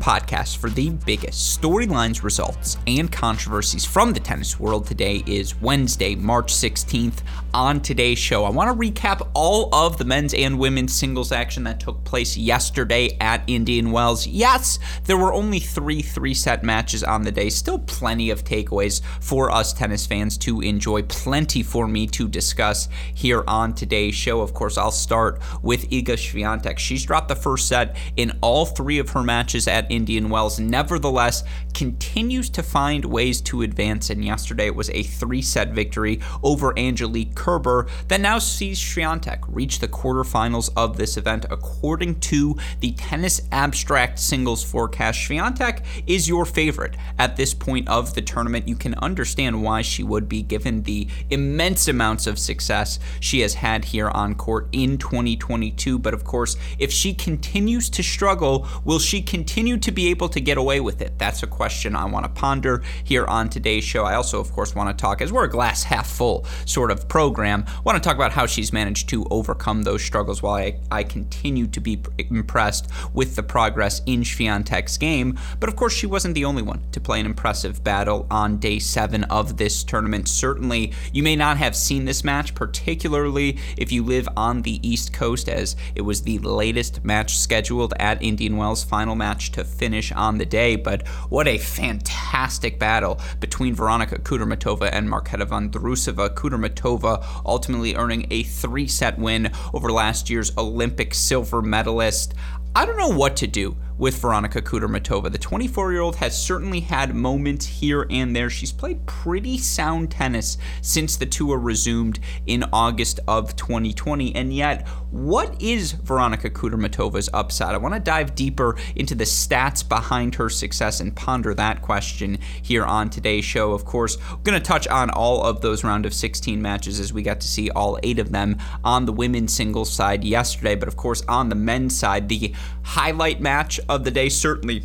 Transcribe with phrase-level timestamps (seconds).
[0.00, 4.86] podcast for the biggest storylines, results, and controversies from the tennis world.
[4.86, 7.22] Today is Wednesday, March 16th.
[7.54, 11.64] On today's show, I want to recap all of the men's and women's singles action
[11.64, 14.26] that took place yesterday at Indian Wells.
[14.26, 19.00] Yes, there were only three three set matches on the day, still plenty of takeaways
[19.20, 24.40] for us tennis fans to enjoy, plenty for me to discuss here on today's show.
[24.40, 26.78] Of course, I'll start with Iga Swiatek.
[26.78, 31.44] She's dropped the first set in all three of her matches at Indian Wells, nevertheless
[31.74, 34.10] continues to find ways to advance.
[34.10, 39.44] And yesterday it was a three set victory over Angelique Kerber that now sees Swiatek
[39.48, 41.46] reach the quarterfinals of this event.
[41.50, 48.14] According to the Tennis Abstract Singles forecast, Swiatek is your favorite at this point of
[48.14, 48.68] the tournament.
[48.68, 53.54] You can understand why she would be given the immense amounts of success she has
[53.54, 55.98] had here on court in 2022.
[55.98, 60.40] But of course, if she continues to struggle, will she continue to be able to
[60.40, 61.18] get away with it?
[61.18, 64.04] That's a question I want to ponder here on today's show.
[64.04, 67.08] I also, of course, want to talk, as we're a glass half full sort of
[67.08, 71.02] program, want to talk about how she's managed to overcome those struggles while I, I
[71.02, 75.38] continue to be impressed with the progress in Swiatek's game.
[75.60, 78.78] But of course, she wasn't the only one to play an impressive battle on day
[78.78, 80.28] seven of this tournament.
[80.28, 85.12] Certainly, you may not have seen this match, particularly if you live on the East
[85.12, 90.12] Coast, as it was the latest match scheduled at Indian Wells' final match to finish
[90.12, 90.76] on the day.
[90.76, 96.30] But what a fantastic battle between Veronika Kudermetova and Marketa Vondrousova.
[96.30, 102.34] Kudermetova ultimately earning a three set win over last year's Olympic silver medalist.
[102.74, 105.30] I don't know what to do with Veronika Kudermetova.
[105.30, 108.48] The 24 year old has certainly had moments here and there.
[108.48, 114.34] She's played pretty sound tennis since the tour resumed in August of 2020.
[114.34, 117.74] And yet, what is Veronika Kudermetova's upside?
[117.74, 122.38] I want to dive deeper into the stats behind her success and ponder that question
[122.62, 123.72] here on today's show.
[123.72, 127.12] Of course, we're going to touch on all of those round of 16 matches as
[127.12, 130.74] we got to see all eight of them on the women's singles side yesterday.
[130.74, 134.82] But of course, on the men's side, the highlight match of the day, certainly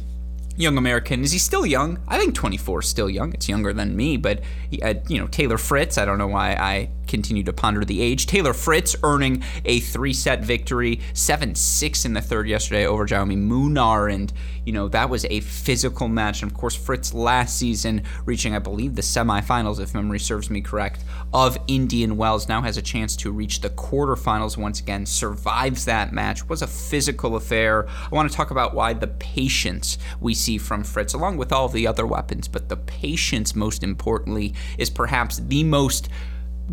[0.56, 1.24] young American.
[1.24, 2.00] Is he still young?
[2.08, 3.34] I think 24 is still young.
[3.34, 5.98] It's younger than me, but he, uh, you know Taylor Fritz.
[5.98, 8.28] I don't know why I continue to ponder the age.
[8.28, 14.32] Taylor Fritz earning a three-set victory, seven-six in the third yesterday over Jaume Munar, and
[14.66, 16.42] you know that was a physical match.
[16.42, 20.62] And of course, Fritz last season reaching, I believe, the semifinals, if memory serves me
[20.62, 21.04] correct,
[21.34, 22.48] of Indian Wells.
[22.48, 25.06] Now has a chance to reach the quarterfinals once again.
[25.06, 26.48] Survives that match.
[26.50, 27.88] Was a physical affair.
[27.88, 31.68] I want to talk about why the patience we see from Fritz, along with all
[31.68, 36.10] the other weapons, but the patience, most importantly, is perhaps the most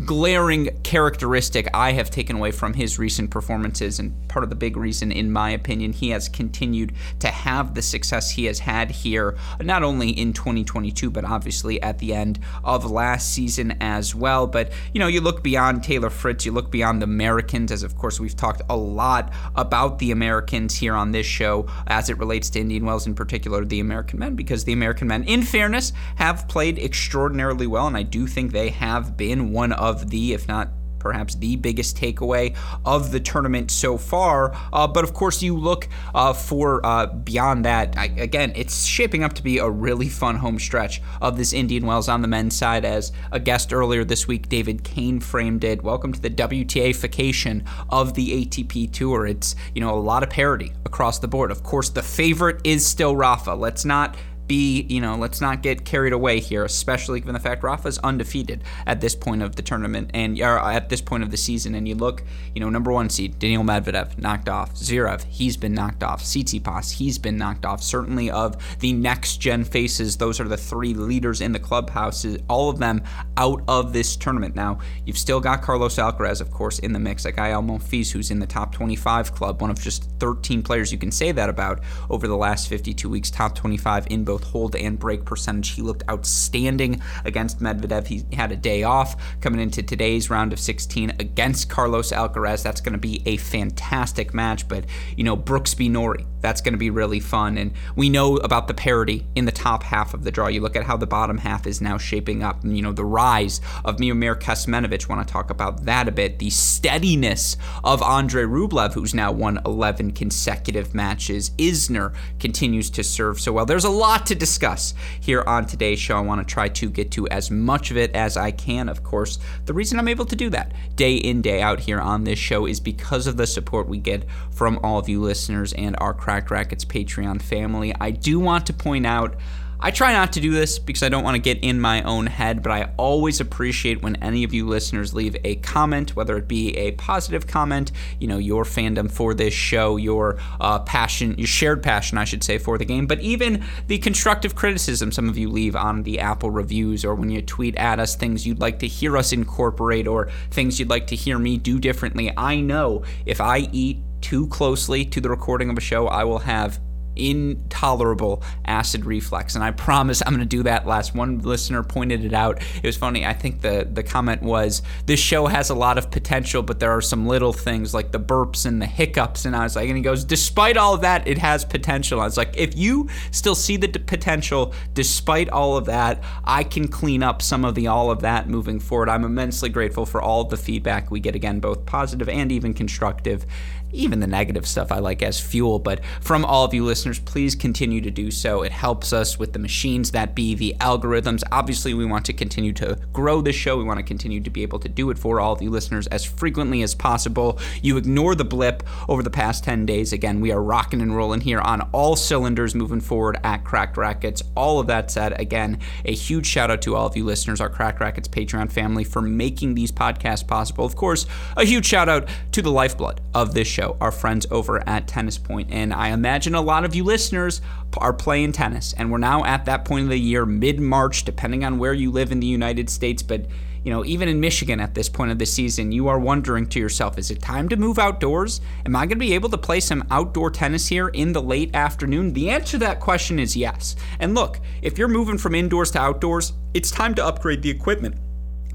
[0.05, 4.77] glaring characteristic I have taken away from his recent performances, and part of the big
[4.77, 9.37] reason, in my opinion, he has continued to have the success he has had here,
[9.59, 14.47] not only in 2022, but obviously at the end of last season as well.
[14.47, 17.97] But, you know, you look beyond Taylor Fritz, you look beyond the Americans, as of
[17.97, 22.49] course we've talked a lot about the Americans here on this show as it relates
[22.51, 26.47] to Indian Wells, in particular, the American men, because the American men, in fairness, have
[26.47, 30.69] played extraordinarily well, and I do think they have been one of the, if not
[30.99, 32.55] perhaps the biggest takeaway
[32.85, 34.55] of the tournament so far.
[34.71, 37.97] Uh, but of course, you look uh, for uh, beyond that.
[37.97, 41.87] I, again, it's shaping up to be a really fun home stretch of this Indian
[41.87, 42.85] Wells on the men's side.
[42.85, 45.83] As a guest earlier this week, David Kane framed it.
[45.83, 49.25] Welcome to the WTA-fication of the ATP Tour.
[49.25, 51.49] It's you know a lot of parity across the board.
[51.49, 53.55] Of course, the favorite is still Rafa.
[53.55, 54.15] Let's not
[54.51, 58.65] be, you know, let's not get carried away here, especially given the fact Rafa's undefeated
[58.85, 61.73] at this point of the tournament and at this point of the season.
[61.73, 62.21] And you look,
[62.53, 64.73] you know, number one seed, Daniil Medvedev, knocked off.
[64.73, 66.21] Zverev, he's been knocked off.
[66.21, 67.81] Tsitsipas, he's been knocked off.
[67.81, 72.69] Certainly of the next gen faces, those are the three leaders in the clubhouses, all
[72.69, 73.01] of them
[73.37, 74.53] out of this tournament.
[74.53, 78.31] Now, you've still got Carlos Alcaraz, of course, in the mix, like Gael Monfils, who's
[78.31, 81.79] in the top 25 club, one of just 13 players you can say that about
[82.09, 85.69] over the last 52 weeks, top 25 in both both hold and break percentage.
[85.69, 88.07] He looked outstanding against Medvedev.
[88.07, 92.63] He had a day off coming into today's round of 16 against Carlos Alcaraz.
[92.63, 94.67] That's going to be a fantastic match.
[94.67, 94.85] But,
[95.15, 97.57] you know, Brooksby Norrie, that's going to be really fun.
[97.57, 100.47] And we know about the parity in the top half of the draw.
[100.47, 102.63] You look at how the bottom half is now shaping up.
[102.63, 105.07] And, you know, the rise of Miomir Kecmanovic.
[105.07, 106.39] Want to talk about that a bit.
[106.39, 111.51] The steadiness of Andre Rublev, who's now won 11 consecutive matches.
[111.51, 113.65] Isner continues to serve so well.
[113.65, 116.15] There's a lot to discuss here on today's show.
[116.15, 119.03] I want to try to get to as much of it as I can, of
[119.03, 119.39] course.
[119.65, 122.65] The reason I'm able to do that day in, day out here on this show
[122.65, 126.49] is because of the support we get from all of you listeners and our Cracked
[126.49, 127.93] Racquets Patreon family.
[127.99, 129.35] I do want to point out
[129.83, 132.27] I try not to do this because I don't want to get in my own
[132.27, 136.47] head, but I always appreciate when any of you listeners leave a comment, whether it
[136.47, 141.47] be a positive comment, you know, your fandom for this show, your uh, passion, your
[141.47, 145.35] shared passion, I should say, for the game, but even the constructive criticism some of
[145.35, 148.77] you leave on the Apple reviews or when you tweet at us things you'd like
[148.79, 152.31] to hear us incorporate or things you'd like to hear me do differently.
[152.37, 156.39] I know if I eat too closely to the recording of a show, I will
[156.39, 156.79] have
[157.15, 159.55] intolerable acid reflux.
[159.55, 160.85] And i promise i'm going to do that.
[160.85, 162.61] Last one listener pointed it out.
[162.77, 163.25] It was funny.
[163.25, 166.91] I think the the comment was this show has a lot of potential but there
[166.91, 169.45] are some little things like the burps and the hiccups.
[169.45, 172.19] And i was like and he goes despite all of that it has potential.
[172.19, 176.87] I was like if you still see the potential despite all of that i can
[176.87, 179.09] clean up some of the all of that moving forward.
[179.09, 181.35] I'm immensely grateful for all the feedback we get.
[181.35, 183.45] Again both positive and even constructive
[183.93, 185.79] even the negative stuff I like as fuel.
[185.79, 188.61] But from all of you listeners, please continue to do so.
[188.61, 191.43] It helps us with the machines that be the algorithms.
[191.51, 193.77] Obviously, we want to continue to grow this show.
[193.77, 196.07] We want to continue to be able to do it for all of you listeners
[196.07, 197.59] as frequently as possible.
[197.81, 200.13] You ignore the blip over the past 10 days.
[200.13, 204.41] Again, we are rocking and rolling here on all cylinders moving forward at Cracked Racquets.
[204.55, 207.69] All of that said, again, a huge shout out to all of you listeners, our
[207.69, 210.85] Cracked Racquets Patreon family, for making these podcasts possible.
[210.85, 211.25] Of course,
[211.57, 215.07] a huge shout out to the lifeblood of this show show, our friends over at
[215.07, 215.69] Tennis Point.
[215.71, 217.61] And I imagine a lot of you listeners
[217.97, 218.93] are playing tennis.
[218.93, 222.11] And we're now at that point of the year, mid March, depending on where you
[222.11, 223.23] live in the United States.
[223.23, 223.45] But
[223.83, 226.79] you know, even in Michigan at this point of the season, you are wondering to
[226.79, 228.61] yourself, is it time to move outdoors?
[228.85, 231.73] Am I going to be able to play some outdoor tennis here in the late
[231.73, 232.33] afternoon?
[232.33, 233.95] The answer to that question is yes.
[234.19, 238.17] And look, if you're moving from indoors to outdoors, it's time to upgrade the equipment.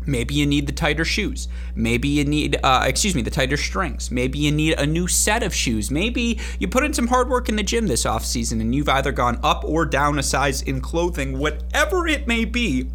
[0.07, 1.49] Maybe you need the tighter shoes.
[1.75, 4.11] Maybe you need, uh, excuse me, the tighter strings.
[4.11, 5.91] Maybe you need a new set of shoes.
[5.91, 8.89] Maybe you put in some hard work in the gym this off season and you've
[8.89, 12.89] either gone up or down a size in clothing, whatever it may be.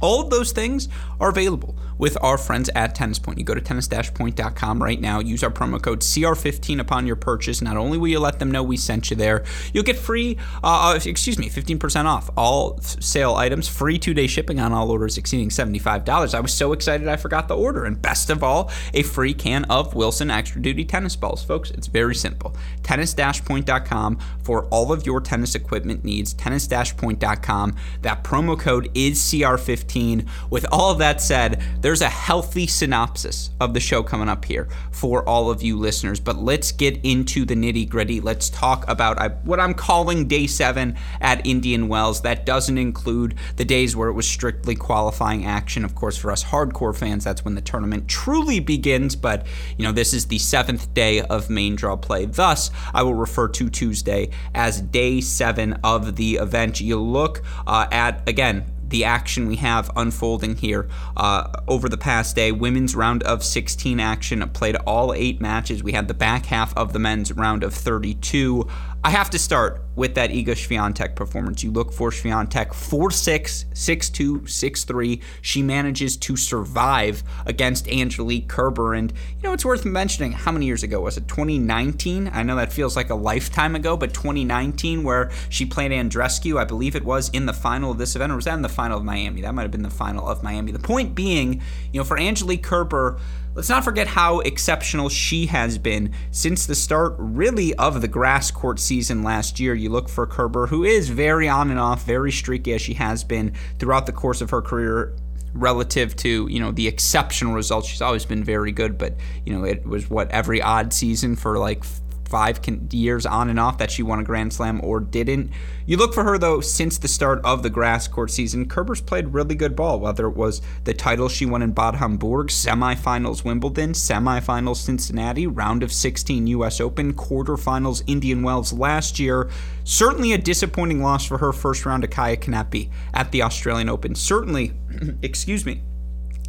[0.00, 0.88] All of those things
[1.20, 3.38] are available with our friends at Tennis Point.
[3.38, 7.60] You go to tennis-point.com right now, use our promo code CR15 upon your purchase.
[7.60, 9.44] Not only will you let them know we sent you there,
[9.74, 14.58] you'll get free, uh, uh excuse me, 15% off all sale items, free two-day shipping
[14.58, 16.34] on all orders exceeding $75.
[16.34, 17.84] I was so excited I forgot the order.
[17.84, 21.44] And best of all, a free can of Wilson Extra Duty tennis balls.
[21.44, 22.56] Folks, it's very simple.
[22.82, 26.32] Tennis-point.com for all of your tennis equipment needs.
[26.32, 27.76] Tennis-point.com.
[28.00, 30.26] That promo code is CR15.
[30.48, 34.68] With all of that said, there's a healthy synopsis of the show coming up here
[34.92, 36.20] for all of you listeners.
[36.20, 38.20] But let's get into the nitty gritty.
[38.20, 42.22] Let's talk about what I'm calling day seven at Indian Wells.
[42.22, 45.84] That doesn't include the days where it was strictly qualifying action.
[45.84, 49.16] Of course, for us hardcore fans, that's when the tournament truly begins.
[49.16, 52.26] But, you know, this is the seventh day of main draw play.
[52.26, 56.80] Thus, I will refer to Tuesday as day seven of the event.
[56.80, 62.36] You look uh, at, again, the action we have unfolding here uh, over the past
[62.36, 62.52] day.
[62.52, 65.82] Women's round of 16 action played all eight matches.
[65.82, 68.68] We had the back half of the men's round of 32.
[69.02, 71.64] I have to start with that Iga Swiatek performance.
[71.64, 75.22] You look for Swiatek 4-6, 6-2, 6-3.
[75.40, 78.92] She manages to survive against Angelique Kerber.
[78.92, 81.26] And, you know, it's worth mentioning how many years ago was it?
[81.28, 82.30] 2019?
[82.30, 86.64] I know that feels like a lifetime ago, but 2019 where she played Andreescu, I
[86.64, 88.98] believe it was in the final of this event, or was that in the final
[88.98, 89.40] of Miami?
[89.40, 90.72] That might have been the final of Miami.
[90.72, 93.18] The point being, you know, for Angelique Kerber,
[93.60, 98.50] Let's not forget how exceptional she has been since the start, really, of the grass
[98.50, 99.74] court season last year.
[99.74, 103.22] You look for Kerber, who is very on and off, very streaky as she has
[103.22, 105.14] been throughout the course of her career
[105.52, 109.64] relative to you know the exceptional results she's always been very good but you know
[109.64, 111.84] it was what every odd season for like
[112.30, 112.60] five
[112.92, 115.50] years on and off that she won a Grand Slam or didn't.
[115.84, 118.68] You look for her, though, since the start of the grass court season.
[118.68, 122.46] Kerber's played really good ball, whether it was the title she won in Bad Homburg,
[122.46, 126.80] semifinals Wimbledon, semifinals Cincinnati, round of 16 U.S.
[126.80, 129.50] Open, quarterfinals Indian Wells last year.
[129.82, 134.14] Certainly a disappointing loss for her first round to Kaia Kanepi at the Australian Open.
[134.14, 134.72] Certainly,
[135.22, 135.82] excuse me,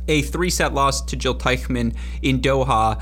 [0.07, 3.01] a three set loss to Jil Teichmann in Doha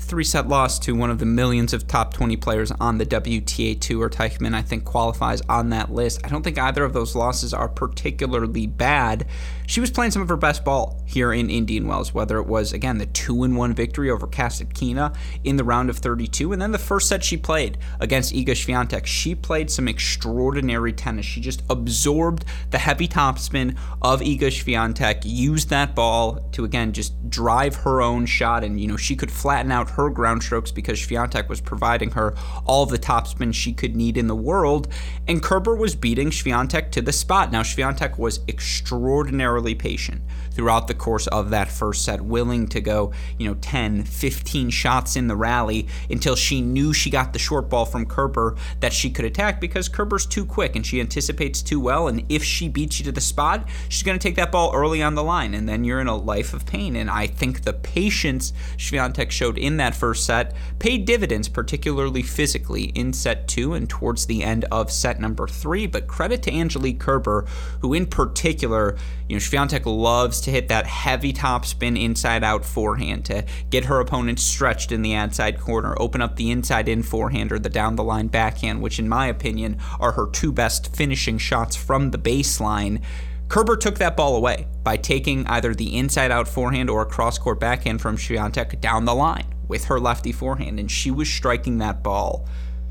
[0.00, 3.80] three set loss to one of the millions of top 20 players on the WTA
[3.80, 4.08] Tour.
[4.08, 6.20] Teichmann, I think, qualifies on that list.
[6.24, 9.26] I don't think either of those losses are particularly bad.
[9.70, 12.72] She was playing some of her best ball here in Indian Wells, whether it was,
[12.72, 16.72] again, the 2 in 1 victory over Kasatkina in the round of 32, and then
[16.72, 19.06] the first set she played against Iga Swiatek.
[19.06, 21.24] She played some extraordinary tennis.
[21.24, 27.30] She just absorbed the heavy topspin of Iga Swiatek, used that ball to, again, just
[27.30, 30.98] drive her own shot, and, you know, she could flatten out her ground strokes because
[30.98, 32.34] Swiatek was providing her
[32.66, 34.88] all the topspin she could need in the world,
[35.28, 37.52] and Kerber was beating Swiatek to the spot.
[37.52, 40.22] Now, Swiatek was extraordinarily patient
[40.60, 45.16] throughout the course of that first set, willing to go, you know, 10, 15 shots
[45.16, 49.08] in the rally until she knew she got the short ball from Kerber that she
[49.08, 52.08] could attack because Kerber's too quick and she anticipates too well.
[52.08, 55.02] And if she beats you to the spot, she's going to take that ball early
[55.02, 56.94] on the line, and then you're in a life of pain.
[56.94, 62.92] And I think the patience Swiatek showed in that first set paid dividends, particularly physically,
[62.94, 65.86] in set two and towards the end of set number three.
[65.86, 67.46] But credit to Angelique Kerber,
[67.80, 72.64] who in particular, you know, Swiatek loves to hit that heavy top spin inside out
[72.64, 77.02] forehand to get her opponent stretched in the outside corner, open up the inside in
[77.02, 80.94] forehand or the down the line backhand, which in my opinion are her two best
[80.94, 83.00] finishing shots from the baseline.
[83.48, 87.36] Kerber took that ball away by taking either the inside out forehand or a cross
[87.36, 91.78] court backhand from Swiatek down the line with her lefty forehand, and she was striking
[91.78, 92.46] that ball.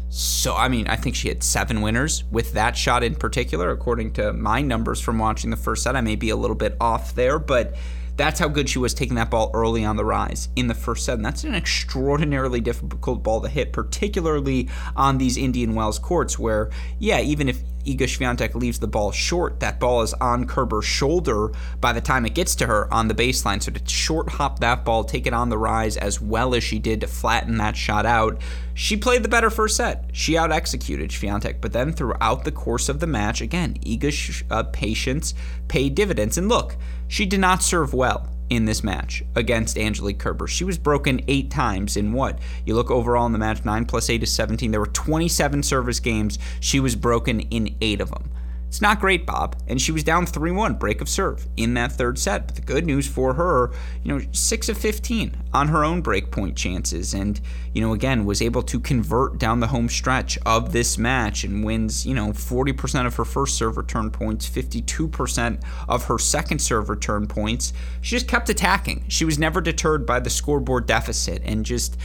[0.10, 4.14] So, I mean, I think she had seven winners with that shot in particular, according
[4.14, 5.96] to my numbers from watching the first set.
[5.96, 7.76] I may be a little bit off there, but
[8.18, 11.06] that's how good she was taking that ball early on the rise in the first
[11.06, 11.16] set.
[11.16, 16.70] And that's an extraordinarily difficult ball to hit, particularly on these Indian Wells courts where,
[16.98, 21.52] yeah, even if Iga Swiatek leaves the ball short, that ball is on Kerber's shoulder
[21.80, 23.62] by the time it gets to her on the baseline.
[23.62, 26.80] So to short hop that ball, take it on the rise as well as she
[26.80, 28.42] did to flatten that shot out,
[28.74, 30.10] she played the better first set.
[30.14, 34.64] She out executed Swiatek, but then throughout the course of the match, again, Iga's uh,
[34.64, 35.34] patience
[35.68, 36.38] paid dividends.
[36.38, 36.76] And look,
[37.08, 40.48] she did not serve well in this match against Angelique Kerber.
[40.48, 42.40] She was broken eight times in what?
[42.66, 44.72] You look overall in the match, 9 plus 8 is 17.
[44.72, 46.40] There were 27 service games.
[46.60, 48.30] She was broken in eight of them.
[48.70, 49.56] It's not great, Bob.
[49.68, 52.46] And she was down 3 1, break of serve in that third set.
[52.46, 53.72] But the good news for her,
[54.04, 57.16] you know, 6 of 15 on her own break point chances.
[57.16, 57.42] And,
[57.74, 61.64] you know, again, was able to convert down the home stretch of this match and
[61.64, 66.90] wins, you know, 40% of her first serve return points, 52% of her second serve
[66.90, 67.74] return points.
[68.02, 69.04] She just kept attacking.
[69.08, 71.98] She was never deterred by the scoreboard deficit and just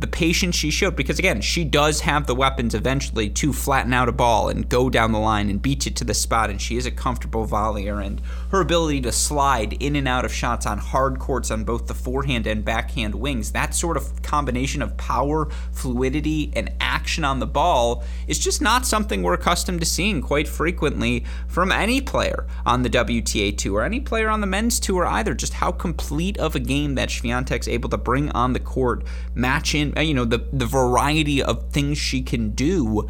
[0.00, 4.08] the patience she showed because again she does have the weapons eventually to flatten out
[4.08, 6.76] a ball and go down the line and beat it to the spot and she
[6.76, 10.78] is a comfortable volleyer and her ability to slide in and out of shots on
[10.78, 15.48] hard courts on both the forehand and backhand wings that sort of combination of power
[15.72, 20.48] fluidity and action on the ball is just not something we're accustomed to seeing quite
[20.48, 25.34] frequently from any player on the WTA tour any player on the men's tour either.
[25.34, 29.74] Just how complete of a game that Swiatek's able to bring on the court match
[29.74, 33.08] in uh, you know the the variety of things she can do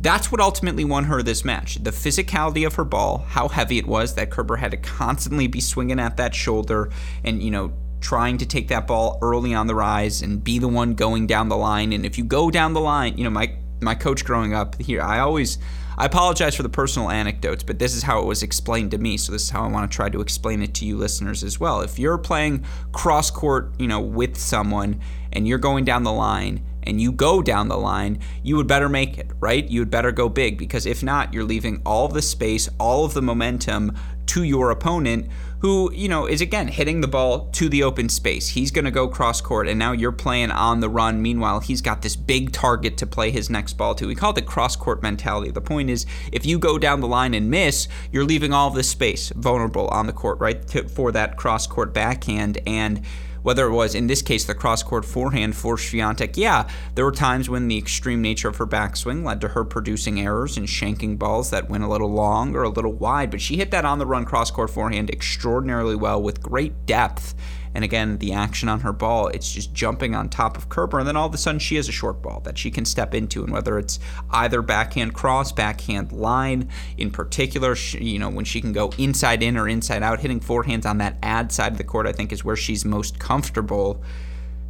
[0.00, 1.76] that's what ultimately won her this match.
[1.76, 5.60] The physicality of her ball, how heavy it was that Kerber had to constantly be
[5.60, 6.90] swinging at that shoulder
[7.24, 10.68] and, you know, trying to take that ball early on the rise and be the
[10.68, 11.92] one going down the line.
[11.92, 15.02] And if you go down the line, you know, my my coach growing up here,
[15.02, 15.58] I always
[15.98, 19.16] I apologize for the personal anecdotes, but this is how it was explained to me.
[19.16, 21.58] So this is how I want to try to explain it to you listeners as
[21.58, 21.80] well.
[21.80, 25.00] If you're playing cross court, you know, with someone
[25.32, 28.88] and you're going down the line and you go down the line, you would better
[28.88, 29.68] make it, right?
[29.68, 33.14] You would better go big because if not, you're leaving all the space, all of
[33.14, 35.28] the momentum to your opponent
[35.60, 38.48] who, you know, is again hitting the ball to the open space.
[38.48, 41.22] He's going to go cross court, and now you're playing on the run.
[41.22, 44.06] Meanwhile, he's got this big target to play his next ball to.
[44.06, 45.50] We call it the cross court mentality.
[45.50, 48.88] The point is, if you go down the line and miss, you're leaving all this
[48.88, 52.58] space vulnerable on the court, right, to, for that cross court backhand.
[52.66, 53.02] And
[53.46, 57.12] whether it was in this case the cross court forehand for Swiatek, yeah, there were
[57.12, 61.16] times when the extreme nature of her backswing led to her producing errors and shanking
[61.16, 64.00] balls that went a little long or a little wide, but she hit that on
[64.00, 67.36] the run cross court forehand extraordinarily well with great depth
[67.76, 70.98] And again, the action on her ball, it's just jumping on top of Kerber.
[70.98, 73.14] And then all of a sudden, she has a short ball that she can step
[73.14, 73.44] into.
[73.44, 78.62] And whether it's either backhand cross, backhand line, in particular, she, you know, when she
[78.62, 81.84] can go inside in or inside out, hitting forehands on that ad side of the
[81.84, 84.02] court, I think is where she's most comfortable.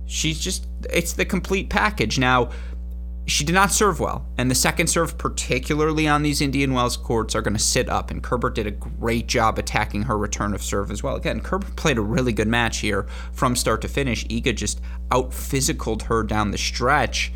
[0.07, 2.19] She's just, it's the complete package.
[2.19, 2.51] Now,
[3.27, 7.35] she did not serve well, and the second serve, particularly on these Indian Wells courts,
[7.35, 8.11] are going to sit up.
[8.11, 11.17] And Kerber did a great job attacking her return of serve as well.
[11.17, 14.25] Again, Kerber played a really good match here from start to finish.
[14.29, 14.81] Iga just
[15.11, 17.33] out physicaled her down the stretch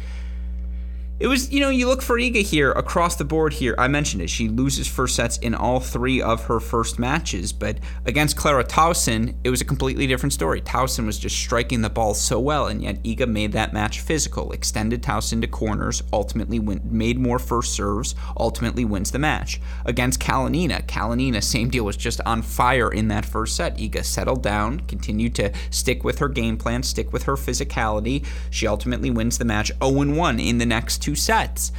[1.20, 3.74] it was, you know, you look for Iga here across the board here.
[3.76, 4.30] I mentioned it.
[4.30, 9.34] She loses first sets in all three of her first matches, but against Clara Tauson,
[9.44, 10.62] it was a completely different story.
[10.62, 14.52] Tauson was just striking the ball so well, and yet Iga made that match physical,
[14.52, 19.60] extended Tauson to corners, ultimately made more first serves, ultimately wins the match.
[19.84, 23.76] Against Kalinina, Kalinina, same deal, was just on fire in that first set.
[23.76, 28.24] Iga settled down, continued to stick with her game plan, stick with her physicality.
[28.48, 31.72] She ultimately wins the match 0 1 in the next two two sets.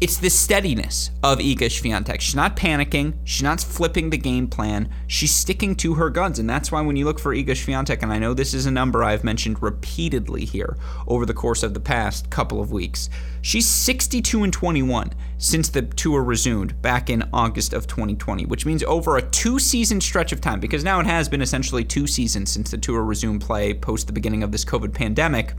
[0.00, 2.20] It's the steadiness of Iga Swiatek.
[2.20, 3.14] She's not panicking.
[3.22, 4.88] She's not flipping the game plan.
[5.06, 6.40] She's sticking to her guns.
[6.40, 8.72] And that's why when you look for Iga Swiatek, and I know this is a
[8.72, 10.76] number I've mentioned repeatedly here
[11.06, 13.08] over the course of the past couple of weeks,
[13.40, 18.82] she's 62 and 21 since the tour resumed back in August of 2020, which means
[18.82, 22.50] over a two season stretch of time, because now it has been essentially two seasons
[22.50, 25.54] since the tour resumed play post the beginning of this COVID pandemic.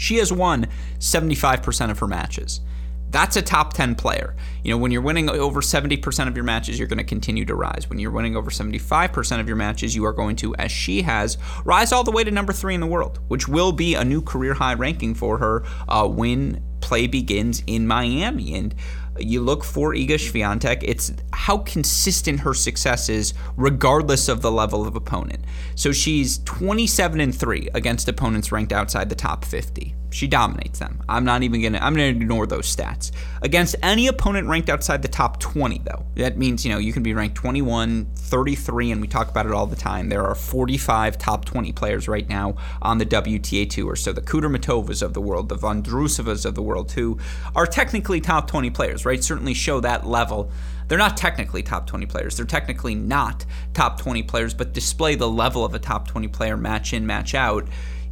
[0.00, 0.66] She has won
[0.98, 2.62] 75% of her matches.
[3.10, 4.34] That's a top 10 player.
[4.64, 7.54] You know, when you're winning over 70% of your matches, you're going to continue to
[7.54, 7.90] rise.
[7.90, 11.36] When you're winning over 75% of your matches, you are going to, as she has,
[11.66, 14.22] rise all the way to number three in the world, which will be a new
[14.22, 18.54] career high ranking for her uh, when play begins in Miami.
[18.54, 18.74] And
[19.24, 24.86] you look for Iga Swiatek, it's how consistent her success is, regardless of the level
[24.86, 25.44] of opponent.
[25.74, 29.94] So she's 27 and 3 against opponents ranked outside the top 50.
[30.10, 31.02] She dominates them.
[31.08, 31.78] I'm not even gonna.
[31.78, 33.12] I'm gonna ignore those stats
[33.42, 35.82] against any opponent ranked outside the top 20.
[35.84, 39.46] Though that means you know you can be ranked 21, 33, and we talk about
[39.46, 40.08] it all the time.
[40.08, 43.94] There are 45 top 20 players right now on the WTA tour.
[43.94, 47.18] So the Kudermetovas of the world, the Vondrousovas of the world, who
[47.54, 49.22] are technically top 20 players, right?
[49.22, 50.50] Certainly show that level.
[50.88, 52.36] They're not technically top 20 players.
[52.36, 56.56] They're technically not top 20 players, but display the level of a top 20 player
[56.56, 57.68] match in, match out.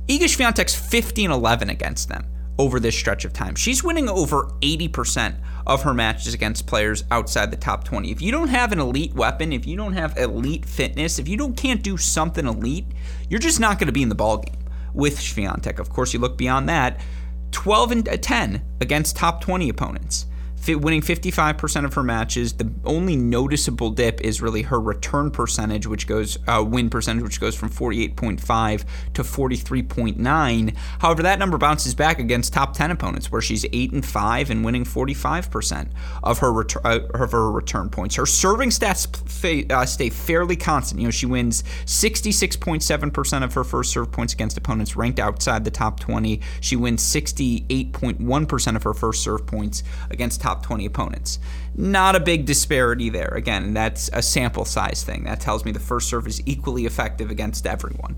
[0.09, 2.25] Iga Swiatek's 15 11 against them
[2.59, 3.55] over this stretch of time.
[3.55, 8.11] She's winning over 80% of her matches against players outside the top 20.
[8.11, 11.37] If you don't have an elite weapon, if you don't have elite fitness, if you
[11.37, 12.87] don't can't do something elite,
[13.29, 14.57] you're just not going to be in the ball game
[14.95, 15.79] with Swiatek.
[15.79, 17.01] Of course, you look beyond that,
[17.51, 20.25] 12 and uh, 10 against top 20 opponents
[20.67, 22.55] winning 55% of her matches.
[22.55, 27.41] The only noticeable dip is really her return percentage, which goes uh, win percentage, which
[27.41, 30.77] goes from 48.5 to 43.9.
[31.01, 34.65] However, that number bounces back against top 10 opponents, where she's eight and five and
[34.65, 35.91] winning 45%
[36.23, 38.17] of her ret- uh, of her return points.
[38.17, 41.01] Her serving stats uh, stay fairly constant.
[41.01, 45.71] You know, she wins 66.7% of her first serve points against opponents ranked outside the
[45.71, 46.41] top 20.
[46.61, 51.39] She wins 68.1% of her first serve points against top top 20 opponents.
[51.77, 53.33] Not a big disparity there.
[53.35, 55.25] Again, that's a sample size thing.
[55.25, 58.17] That tells me the first serve is equally effective against everyone.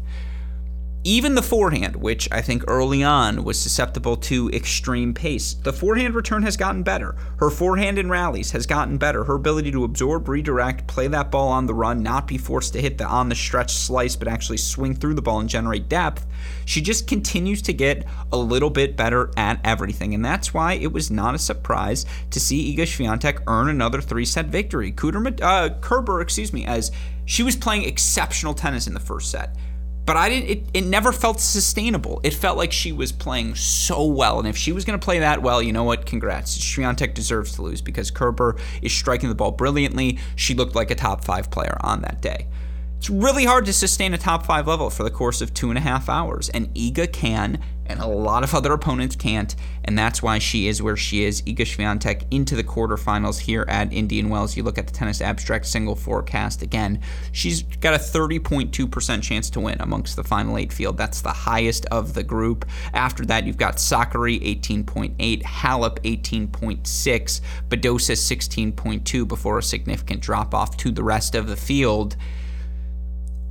[1.03, 6.15] Even the forehand, which I think early on was susceptible to extreme pace, the forehand
[6.15, 7.17] return has gotten better.
[7.39, 9.25] Her forehand in rallies has gotten better.
[9.25, 12.83] Her ability to absorb, redirect, play that ball on the run, not be forced to
[12.83, 16.27] hit the on the stretch slice, but actually swing through the ball and generate depth.
[16.67, 20.93] She just continues to get a little bit better at everything, and that's why it
[20.93, 24.93] was not a surprise to see Iga Swiatek earn another three-set victory.
[24.93, 26.93] Kuderma, uh, Kerber, excuse me, as
[27.25, 29.57] she was playing exceptional tennis in the first set
[30.11, 30.51] but I didn't.
[30.51, 32.21] It, it never felt sustainable.
[32.25, 35.21] It felt like she was playing so well, and if she was going to play
[35.21, 36.05] that well, you know what?
[36.05, 36.59] Congrats.
[36.59, 40.19] Swiatek deserves to lose because Kerber is striking the ball brilliantly.
[40.35, 42.49] She looked like a top five player on that day.
[43.01, 45.79] It's really hard to sustain a top five level for the course of two and
[45.79, 50.23] a half hours, and Iga can, and a lot of other opponents can't, and that's
[50.23, 51.41] why she is where she is.
[51.41, 54.55] Iga Swiatek into the quarterfinals here at Indian Wells.
[54.55, 57.01] You look at the tennis abstract single forecast again,
[57.33, 60.99] she's got a 30.2% chance to win amongst the final eight field.
[60.99, 62.67] That's the highest of the group.
[62.93, 70.77] After that, you've got Sakkari 18.8, Halep 18.6, Badosa 16.2 before a significant drop off
[70.77, 72.17] to the rest of the field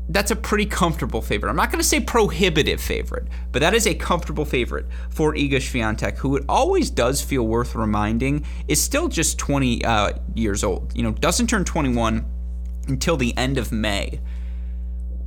[0.10, 1.50] that's a pretty comfortable favorite.
[1.52, 5.58] I'm not going to say prohibitive favorite, but that is a comfortable favorite for Iga
[5.58, 10.92] Swiatek, who it always does feel worth reminding is still just 20 uh, years old.
[10.96, 12.26] You know, doesn't turn 21
[12.88, 14.20] until the end of May.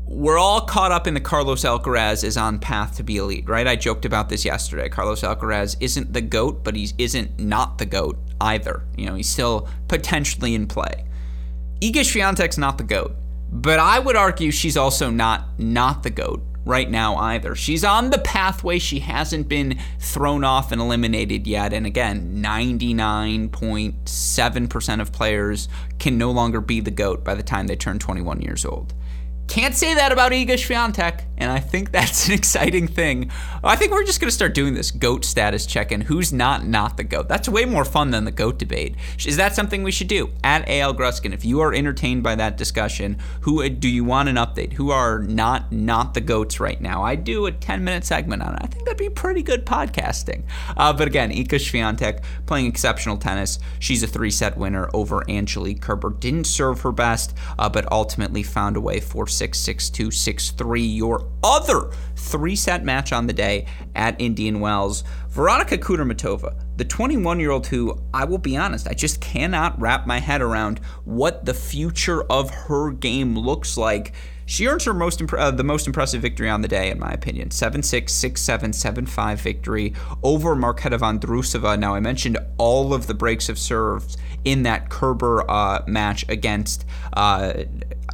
[0.06, 3.66] we're all caught up in the Carlos Alcaraz is on path to be elite, right?
[3.66, 4.88] I joked about this yesterday.
[4.88, 8.82] Carlos Alcaraz isn't the GOAT, but he isn't not the GOAT either.
[8.96, 11.06] You know, he's still potentially in play.
[11.80, 13.16] Iga Swiatek's not the GOAT,
[13.52, 17.54] but I would argue she's also not not the GOAT right now either.
[17.54, 18.78] She's on the pathway.
[18.78, 21.72] She hasn't been thrown off and eliminated yet.
[21.72, 27.76] And again, 99.7% of players can no longer be the GOAT by the time they
[27.76, 28.94] turn 21 years old.
[29.52, 33.30] Can't say that about Iga Swiatek, and I think that's an exciting thing.
[33.62, 36.00] I think we're just going to start doing this GOAT status check-in.
[36.00, 37.28] Who's not not the GOAT?
[37.28, 38.96] That's way more fun than the GOAT debate.
[39.26, 40.30] Is that something we should do?
[40.42, 44.36] At AL Gruskin, if you are entertained by that discussion, who do you want an
[44.36, 44.72] update?
[44.72, 47.02] Who are not not the GOATs right now?
[47.02, 48.60] I do a 10-minute segment on it.
[48.62, 50.44] I think that'd be pretty good podcasting.
[50.78, 53.58] Uh, but again, Iga Swiatek playing exceptional tennis.
[53.80, 56.08] She's a three-set winner over Angelique Kerber.
[56.08, 60.50] Didn't serve her best, uh, but ultimately found a way for 6 6 2 6
[60.52, 60.80] 3.
[60.82, 65.02] Your other three set match on the day at Indian Wells.
[65.30, 70.06] Veronika Kudermetova, the 21 year old who, I will be honest, I just cannot wrap
[70.06, 74.12] my head around what the future of her game looks like.
[74.46, 77.50] She earns her most uh, the most impressive victory on the day, in my opinion.
[77.50, 81.76] 7 6, 6 7, 7 5 victory over Marketa Vondrousova.
[81.76, 86.84] Now, I mentioned all of the breaks of serves in that Kerber uh, match against
[87.14, 87.64] uh,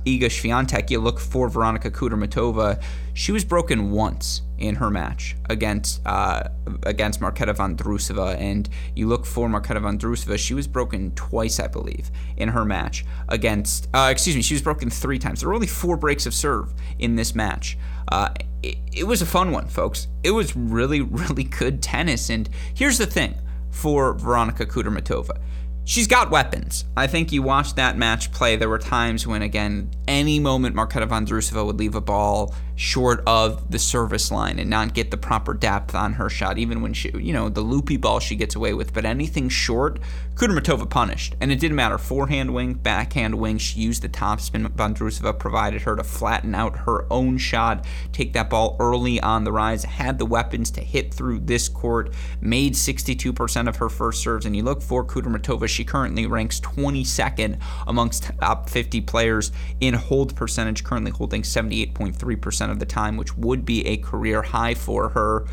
[0.05, 2.83] Iga Swiatek, you look for Veronika Kudermetova.
[3.15, 6.49] She was broken once in her match against uh,
[6.85, 10.39] against Marketa Vondrousova, and you look for Marketa Vondrousova.
[10.39, 13.89] She was broken twice, I believe, in her match against.
[13.93, 15.41] Uh, excuse me, she was broken three times.
[15.41, 17.79] There were only four breaks of serve in this match.
[18.09, 18.31] Uh,
[18.63, 20.09] it, it was a fun one, folks.
[20.23, 22.31] It was really, really good tennis.
[22.31, 23.35] And here's the thing
[23.71, 25.39] for Veronika Kudermetova
[25.89, 26.85] she's got weapons.
[26.97, 28.57] I think you watched that match play.
[28.57, 33.73] There were times when, again, any moment Marketa Vondrousova would leave a ball short of
[33.73, 37.11] the service line and not get the proper depth on her shot, even when she,
[37.19, 38.95] you know, the loopy ball she gets away with.
[38.95, 39.99] But anything short,
[40.35, 41.35] Kudermetova punished.
[41.41, 41.99] And it didn't matter.
[41.99, 47.13] Forehand wing, backhand wing, she used the topspin Vondrousova provided her to flatten out her
[47.13, 51.41] own shot, take that ball early on the rise, had the weapons to hit through
[51.41, 54.47] this court, made 62% of her first serves.
[54.47, 60.35] And you look for Kudermetova, she currently ranks 22nd amongst top 50 players in hold
[60.35, 65.47] percentage, currently holding 78.3% of the time, which would be a career high for her.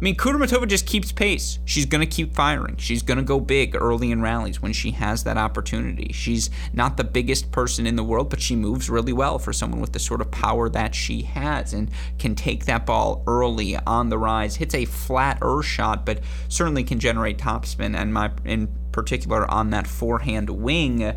[0.00, 1.58] I mean, Kudermetova just keeps pace.
[1.66, 2.78] She's going to keep firing.
[2.78, 6.10] She's going to go big early in rallies when she has that opportunity.
[6.14, 9.78] She's not the biggest person in the world, but she moves really well for someone
[9.78, 14.08] with the sort of power that she has and can take that ball early on
[14.08, 14.56] the rise.
[14.56, 19.70] Hits a flat er shot, but certainly can generate topspin and my in particular on
[19.70, 21.14] that forehand wing.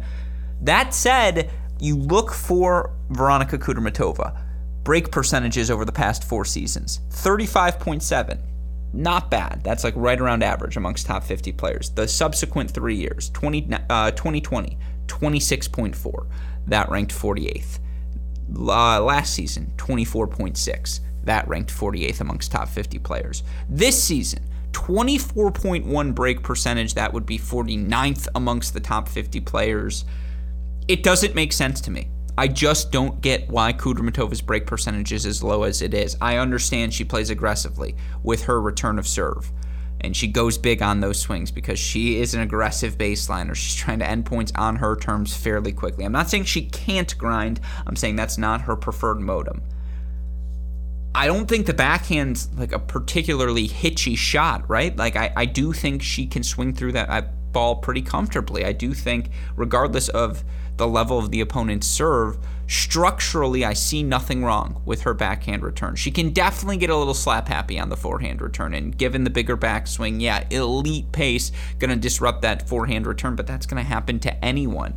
[0.62, 4.38] That said, you look for Veronika Kudermetova.
[4.84, 8.40] Break percentages over the past four seasons 35.7.
[8.94, 9.62] Not bad.
[9.64, 11.90] That's like right around average amongst top 50 players.
[11.90, 16.28] The subsequent three years 20, uh, 2020, 26.4.
[16.68, 17.80] That ranked 48th.
[18.56, 21.00] Uh, last season, 24.6.
[21.24, 23.44] That ranked 48th amongst top 50 players.
[23.68, 26.94] This season, 24.1 break percentage.
[26.94, 30.06] That would be 49th amongst the top 50 players.
[30.88, 32.10] It doesn't make sense to me.
[32.38, 36.18] I just don't get why Kudermetova's break percentage is as low as it is.
[36.20, 39.52] I understand she plays aggressively with her return of serve,
[40.02, 43.54] and she goes big on those swings because she is an aggressive baseliner.
[43.54, 46.06] She's trying to end points on her terms fairly quickly.
[46.06, 49.62] I'm not saying she can't grind, I'm saying that's not her preferred modem.
[51.16, 54.96] I don't think the backhand's like a particularly hitchy shot, right?
[54.96, 58.66] Like I, I do think she can swing through that ball pretty comfortably.
[58.66, 60.44] I do think, regardless of
[60.78, 65.96] the level of the opponent's serve, structurally, I see nothing wrong with her backhand return.
[65.96, 69.30] She can definitely get a little slap happy on the forehand return, and given the
[69.30, 74.44] bigger backswing, yeah, elite pace, gonna disrupt that forehand return, but that's gonna happen to
[74.44, 74.96] anyone.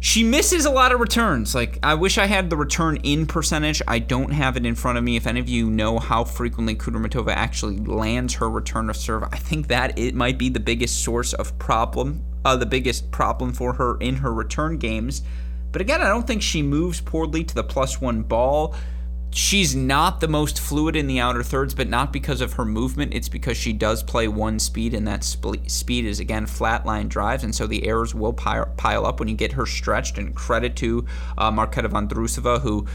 [0.00, 1.54] She misses a lot of returns.
[1.54, 3.82] Like, I wish I had the return in percentage.
[3.88, 5.16] I don't have it in front of me.
[5.16, 9.38] If any of you know how frequently Kudermetova actually lands her return of serve, I
[9.38, 13.74] think that it might be the biggest source of problem uh, the biggest problem for
[13.74, 15.22] her in her return games.
[15.70, 18.74] But again, I don't think she moves poorly to the plus one ball.
[19.30, 23.14] She's not the most fluid in the outer thirds, but not because of her movement.
[23.14, 27.44] It's because she does play one speed, and that speed is, again, flatline drives.
[27.44, 30.18] And so the errors will pile up when you get her stretched.
[30.18, 31.04] And credit to
[31.36, 32.86] uh, Marketa Vondrousova, who,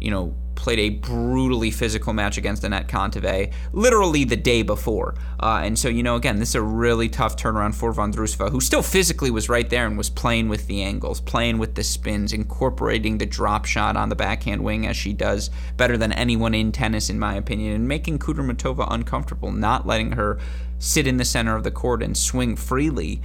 [0.00, 5.14] you know, played a brutally physical match against Anett Kontaveit literally the day before.
[5.40, 8.60] Uh, and so, you know, again, this is a really tough turnaround for Vondrousova, who
[8.60, 12.32] still physically was right there and was playing with the angles, playing with the spins,
[12.32, 16.72] incorporating the drop shot on the backhand wing as she does better than anyone in
[16.72, 20.38] tennis, in my opinion, and making Kudermetova uncomfortable, not letting her
[20.78, 23.20] sit in the center of the court and swing freely.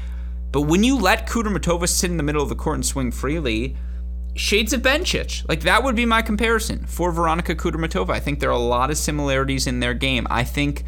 [0.52, 3.76] But when you let Kudermetova sit in the middle of the court and swing freely,
[4.38, 5.48] shades of Bencic.
[5.50, 8.12] Like that would be my comparison for Veronika Kudermetova.
[8.12, 10.28] I think there are a lot of similarities in their game.
[10.30, 10.84] I think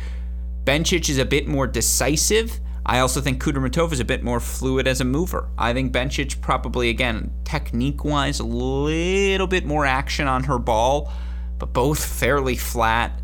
[0.64, 2.60] Bencic is a bit more decisive.
[2.86, 5.50] I also think Kudermetova is a bit more fluid as a mover.
[5.58, 11.12] I think Bencic probably again technique-wise a little bit more action on her ball,
[11.58, 13.20] but both fairly flat.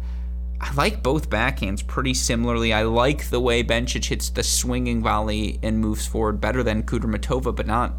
[0.59, 2.73] I like both backhands pretty similarly.
[2.73, 7.55] I like the way Bencic hits the swinging volley and moves forward better than Kudermetova,
[7.55, 7.93] but not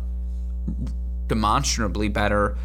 [1.29, 2.57] demonstrably better.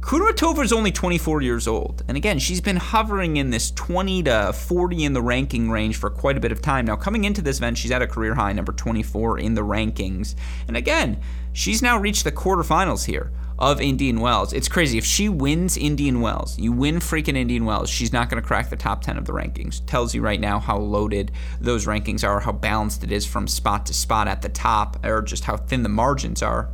[0.00, 4.52] Kudermetova is only 24 years old, and again, she's been hovering in this 20 to
[4.54, 6.86] 40 in the ranking range for quite a bit of time.
[6.86, 10.36] Now, coming into this event, she's at a career high, number 24 in the rankings,
[10.68, 11.20] and again,
[11.52, 14.54] she's now reached the quarterfinals here of Indian Wells.
[14.54, 14.96] It's crazy.
[14.96, 18.70] If she wins Indian Wells, you win freaking Indian Wells, she's not going to crack
[18.70, 19.84] the top 10 of the rankings.
[19.84, 23.84] Tells you right now how loaded those rankings are, how balanced it is from spot
[23.84, 26.70] to spot at the top, or just how thin the margins are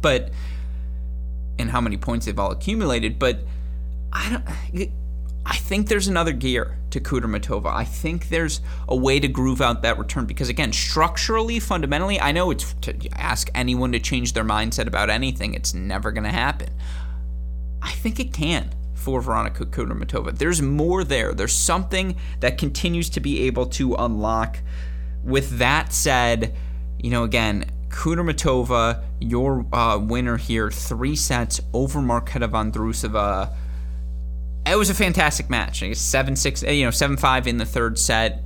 [0.00, 0.30] but
[1.58, 3.18] and how many points they've all accumulated.
[3.18, 3.40] But
[4.12, 4.90] I don't.
[5.46, 7.72] I think there's another gear to Kudermetova.
[7.72, 12.32] I think there's a way to groove out that return because again, structurally, fundamentally, I
[12.32, 15.54] know it's to ask anyone to change their mindset about anything.
[15.54, 16.68] It's never going to happen.
[17.80, 20.36] I think it can for Veronika Kudermetova.
[20.36, 21.32] There's more there.
[21.32, 24.58] There's something that continues to be able to unlock.
[25.24, 26.54] With that said,
[26.98, 33.54] you know, again, Kudermetova, your uh, winner here, three sets over Marketa Vondrousova.
[34.66, 35.82] It was a fantastic match.
[35.82, 38.42] I guess Seven six, you know, seven five in the third set.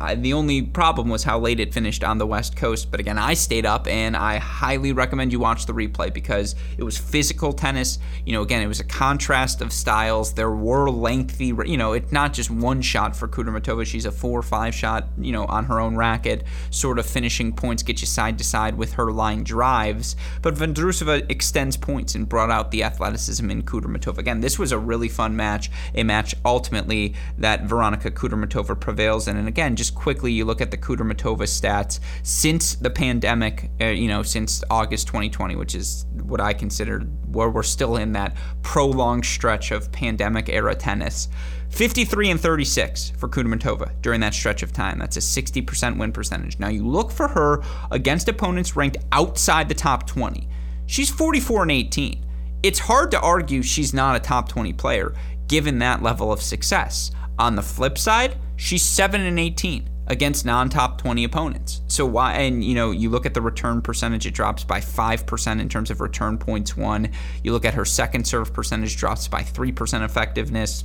[0.00, 2.90] I, the only problem was how late it finished on the West Coast.
[2.90, 6.82] But again, I stayed up and I highly recommend you watch the replay because it
[6.82, 7.98] was physical tennis.
[8.24, 10.32] You know, again, it was a contrast of styles.
[10.32, 13.84] There were lengthy, you know, it's not just one shot for Kudermetova.
[13.84, 17.52] She's a four or five shot, you know, on her own racket, sort of finishing
[17.52, 20.16] points, get you side to side with her line drives.
[20.40, 24.18] But Vondrousova extends points and brought out the athleticism in Kudermetova.
[24.18, 29.36] Again, this was a really fun match, a match ultimately that Veronika Kudermetova prevails in.
[29.36, 34.08] And again, just quickly, you look at the Kudermetova stats since the pandemic, uh, you
[34.08, 37.00] know, since August 2020, which is what I consider
[37.30, 41.28] where we're still in that prolonged stretch of pandemic era tennis.
[41.70, 44.98] 53 and 36 for Kudermetova during that stretch of time.
[44.98, 46.58] That's a 60% win percentage.
[46.58, 50.48] Now you look for her against opponents ranked outside the top 20.
[50.86, 52.26] She's 44 and 18.
[52.62, 55.14] It's hard to argue she's not a top 20 player
[55.46, 57.10] given that level of success.
[57.40, 61.80] On the flip side, she's 7 and 18 against non-top 20 opponents.
[61.86, 65.58] So why and you know, you look at the return percentage it drops by 5%
[65.58, 67.10] in terms of return points won.
[67.42, 70.84] You look at her second serve percentage drops by 3% effectiveness.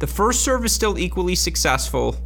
[0.00, 2.16] The first serve is still equally successful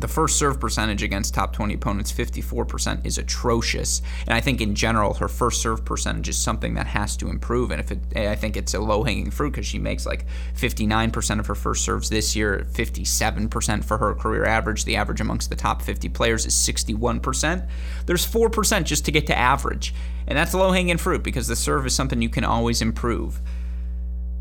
[0.00, 4.02] the first serve percentage against top 20 opponents, 54%, is atrocious.
[4.26, 7.70] And I think in general, her first serve percentage is something that has to improve.
[7.70, 11.40] And if it, I think it's a low hanging fruit because she makes like 59%
[11.40, 14.84] of her first serves this year, 57% for her career average.
[14.84, 17.68] The average amongst the top 50 players is 61%.
[18.06, 19.94] There's 4% just to get to average.
[20.26, 23.40] And that's low hanging fruit because the serve is something you can always improve.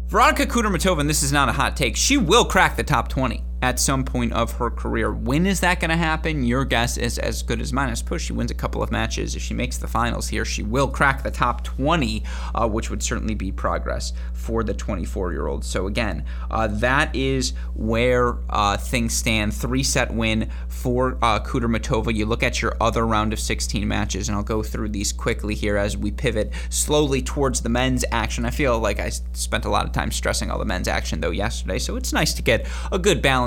[0.07, 3.43] Veronika Kudermetova, and this is not a hot take, she will crack the top 20
[3.61, 5.11] at some point of her career.
[5.11, 6.43] When is that going to happen?
[6.43, 7.89] Your guess is as good as mine.
[7.89, 9.35] I suppose she wins a couple of matches.
[9.35, 13.01] If she makes the finals here, she will crack the top 20, uh, which would
[13.01, 15.65] certainly be progress for the 24 year old.
[15.65, 19.53] So, again, uh, that is where uh, things stand.
[19.53, 22.13] Three set win for uh, Kudermetova.
[22.13, 25.55] You look at your other round of 16 matches, and I'll go through these quickly
[25.55, 28.45] here as we pivot slowly towards the men's action.
[28.45, 31.31] I feel like I spent a lot of time stressing all the men's action, though,
[31.31, 33.46] yesterday, so it's nice to get a good balance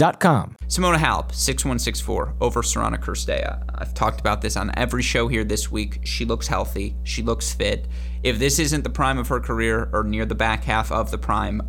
[0.65, 3.63] Simona Halep, 6164 over Sorana Cirstea.
[3.75, 5.99] I've talked about this on every show here this week.
[6.05, 6.95] She looks healthy.
[7.03, 7.87] She looks fit.
[8.23, 11.19] If this isn't the prime of her career or near the back half of the
[11.19, 11.61] prime,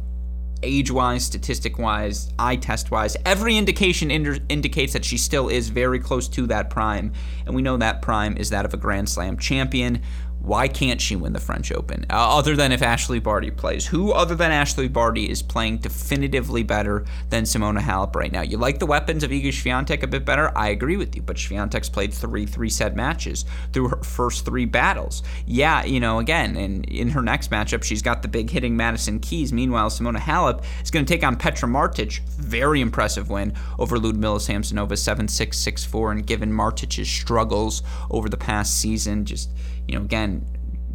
[0.62, 3.18] age wise, statistic wise, eye test wise.
[3.26, 7.12] Every indication indicates that she still is very close to that prime.
[7.44, 10.00] And we know that prime is that of a Grand Slam champion.
[10.42, 12.04] Why can't she win the French Open?
[12.10, 13.86] Uh, other than if Ashley Barty plays.
[13.86, 18.40] Who other than Ashley Barty is playing definitively better than Simona Halep right now?
[18.42, 20.50] You like the weapons of Iga Swiatek a bit better?
[20.58, 25.22] I agree with you, but Swiatek's played three three-set matches through her first three battles.
[25.46, 29.20] Yeah, you know, again, and in her next matchup, she's got the big hitting Madison
[29.20, 29.52] Keys.
[29.52, 32.18] Meanwhile, Simona Halep is going to take on Petra Martic.
[32.30, 38.80] Very impressive win over Ludmila Samsonova 7-6, 6-4, and given Martic's struggles over the past
[38.80, 39.50] season, just
[39.88, 40.46] you know, again,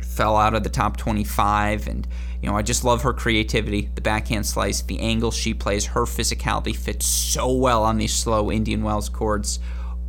[0.02, 2.08] fell out of the top 25 and
[2.42, 6.04] you know i just love her creativity the backhand slice the angle she plays her
[6.04, 9.60] physicality fits so well on these slow indian wells courts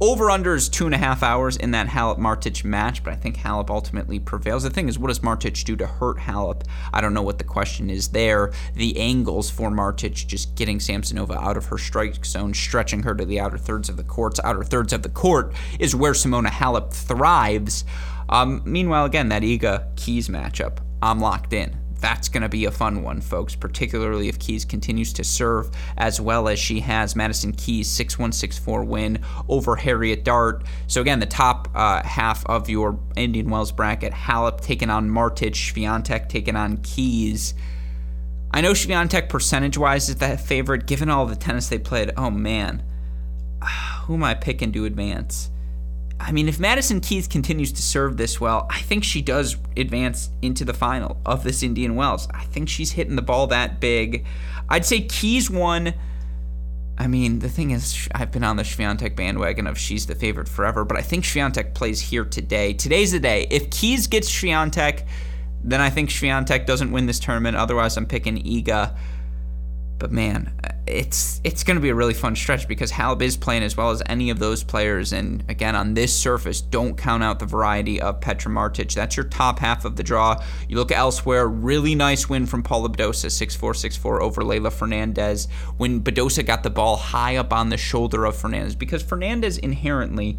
[0.00, 3.16] over under is two and a half hours in that Halep Martic match, but I
[3.16, 4.62] think Halep ultimately prevails.
[4.62, 6.62] The thing is, what does Martic do to hurt Halep?
[6.92, 8.52] I don't know what the question is there.
[8.74, 13.24] The angles for Martic just getting Samsonova out of her strike zone, stretching her to
[13.24, 14.38] the outer thirds of the courts.
[14.44, 17.84] Outer thirds of the court is where Simona Halep thrives.
[18.28, 21.76] Um, meanwhile, again, that Iga Keys matchup, I'm locked in.
[22.00, 26.20] That's going to be a fun one, folks, particularly if Keys continues to serve as
[26.20, 27.16] well as she has.
[27.16, 30.64] Madison Keys 6164 win over Harriet Dart.
[30.86, 35.54] So, again, the top uh, half of your Indian Wells bracket Halep taking on Martic,
[35.54, 37.54] Swiatek taking on Keys.
[38.52, 42.12] I know Swiatek percentage wise is the favorite given all the tennis they played.
[42.16, 42.84] Oh, man.
[44.04, 45.50] Who am I picking to advance?
[46.20, 50.30] I mean, if Madison Keys continues to serve this well, I think she does advance
[50.42, 52.28] into the final of this Indian Wells.
[52.32, 54.26] I think she's hitting the ball that big.
[54.68, 55.94] I'd say Keys won.
[56.98, 60.48] I mean, the thing is, I've been on the Swiatek bandwagon of she's the favorite
[60.48, 62.72] forever, but I think Swiatek plays here today.
[62.74, 63.46] Today's the day.
[63.50, 65.06] If Keys gets Swiatek,
[65.62, 67.56] then I think Swiatek doesn't win this tournament.
[67.56, 68.96] Otherwise, I'm picking Iga.
[69.98, 70.52] But man,
[70.86, 73.90] it's it's going to be a really fun stretch because Halep is playing as well
[73.90, 75.12] as any of those players.
[75.12, 78.94] And again, on this surface, don't count out the variety of Petra Martic.
[78.94, 80.42] That's your top half of the draw.
[80.68, 86.00] You look elsewhere, really nice win from Paula Badosa, 6-4, 6-4 over Leylah Fernandez when
[86.00, 90.38] Badosa got the ball high up on the shoulder of Fernandez because Fernandez inherently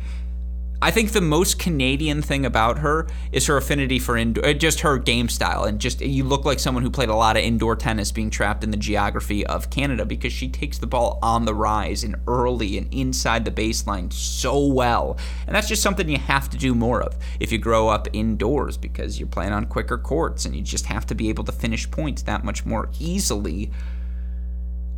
[0.82, 4.80] I think the most Canadian thing about her is her affinity for indoor, uh, just
[4.80, 7.76] her game style, and just you look like someone who played a lot of indoor
[7.76, 11.54] tennis, being trapped in the geography of Canada because she takes the ball on the
[11.54, 16.50] rise and early and inside the baseline so well, and that's just something you have
[16.50, 20.46] to do more of if you grow up indoors because you're playing on quicker courts
[20.46, 23.70] and you just have to be able to finish points that much more easily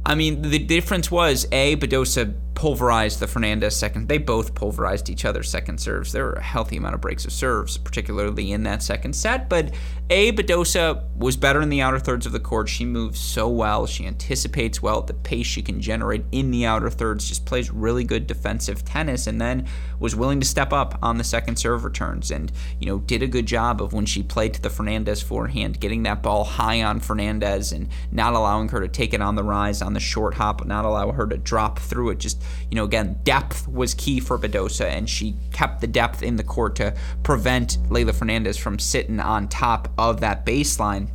[0.05, 4.07] I mean, the difference was A, Badosa pulverized the Fernandez second.
[4.07, 6.11] They both pulverized each other's second serves.
[6.11, 9.49] There were a healthy amount of breaks of serves, particularly in that second set.
[9.49, 9.73] But
[10.09, 12.69] A, Badosa was better in the outer thirds of the court.
[12.69, 13.87] She moves so well.
[13.87, 17.27] She anticipates well the pace she can generate in the outer thirds.
[17.27, 19.65] Just plays really good defensive tennis, and then
[19.99, 22.29] was willing to step up on the second serve returns.
[22.29, 25.79] And you know, did a good job of when she played to the Fernandez forehand,
[25.79, 29.43] getting that ball high on Fernandez and not allowing her to take it on the
[29.43, 32.17] rise on on the short hop, not allow her to drop through it.
[32.17, 36.37] Just, you know, again, depth was key for Badosa, and she kept the depth in
[36.37, 41.09] the court to prevent Leylah Fernandez from sitting on top of that baseline.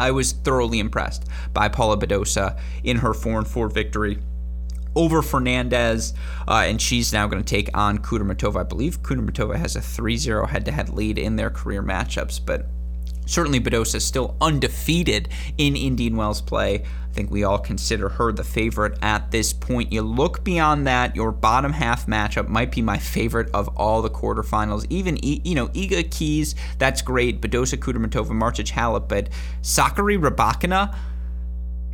[0.00, 4.18] I was thoroughly impressed by Paula Badosa in her 4 and 4 victory
[4.96, 6.12] over Fernandez,
[6.48, 8.60] uh, and she's now going to take on Kudermetova.
[8.60, 12.40] I believe Kudermetova has a 3 0 head to head lead in their career matchups,
[12.44, 12.66] but
[13.28, 18.32] certainly Badosa is still undefeated in Indian Wells play I think we all consider her
[18.32, 19.92] the favorite at this point.
[19.92, 24.10] You look beyond that, your bottom half matchup might be my favorite of all the
[24.10, 24.86] quarterfinals.
[24.90, 27.40] Even, you know, Iga Keys, that's great.
[27.40, 29.30] Badosa, Kudermetova, Martic, Halep, but
[29.62, 30.94] Sakkari Rybakina,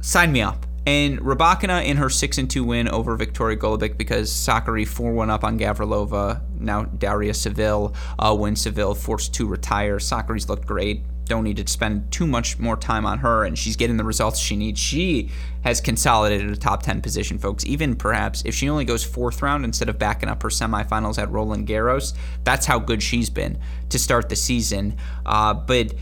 [0.00, 0.66] sign me up.
[0.86, 5.30] And Rybakina in her 6 and 2 win over Viktorija Golubic because Sakkari 4 1
[5.30, 6.42] up on Gavrilova.
[6.58, 9.96] Now Daria Saville uh, when Saville forced to retire.
[9.96, 13.76] Sakkari's looked great don't need to spend too much more time on her, and she's
[13.76, 14.78] getting the results she needs.
[14.78, 15.30] She
[15.62, 17.64] has consolidated a top 10 position, folks.
[17.64, 21.30] Even perhaps if she only goes fourth round instead of backing up her semifinals at
[21.30, 23.58] Roland Garros, that's how good she's been
[23.88, 24.96] to start the season.
[25.24, 25.94] Uh, but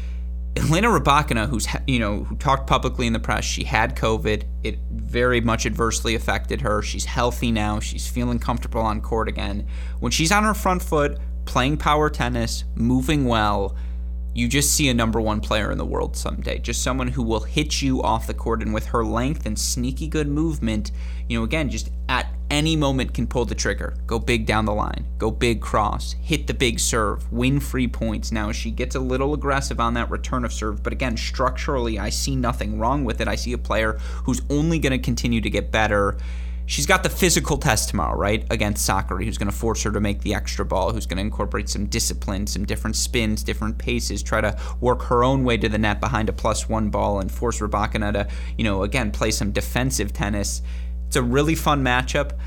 [0.57, 4.45] Elena Rybakina, who's you know who talked publicly in the press, she had COVID.
[4.63, 6.83] It very much adversely affected her.
[6.83, 7.81] She's healthy now.
[7.81, 9.67] She's feeling comfortable on court again.
[10.01, 13.77] When she's on her front foot, playing power tennis, moving well
[14.35, 16.59] you just see a number one player in the world someday.
[16.59, 20.09] Just someone who will hit you off the court and with her length and sneaky
[20.09, 20.91] good movement,
[21.29, 24.75] you know, again, just at any moment can pull the trigger, go big down the
[24.75, 28.31] line, go big cross, hit the big serve, win free points.
[28.31, 32.11] Now, she gets a little aggressive on that return of serve, but again, structurally, I
[32.11, 33.29] see nothing wrong with it.
[33.29, 33.95] I see a player
[34.25, 36.19] who's only going to continue to get better.
[36.73, 38.47] She's got the physical test tomorrow, right?
[38.49, 41.21] Against Sakkari, who's going to force her to make the extra ball, who's going to
[41.21, 45.69] incorporate some discipline, some different spins, different paces, try to work her own way to
[45.69, 49.31] the net behind a plus one ball and force Rybakina to, you know, again, play
[49.33, 50.63] some defensive tennis.
[51.09, 52.39] It's a really fun matchup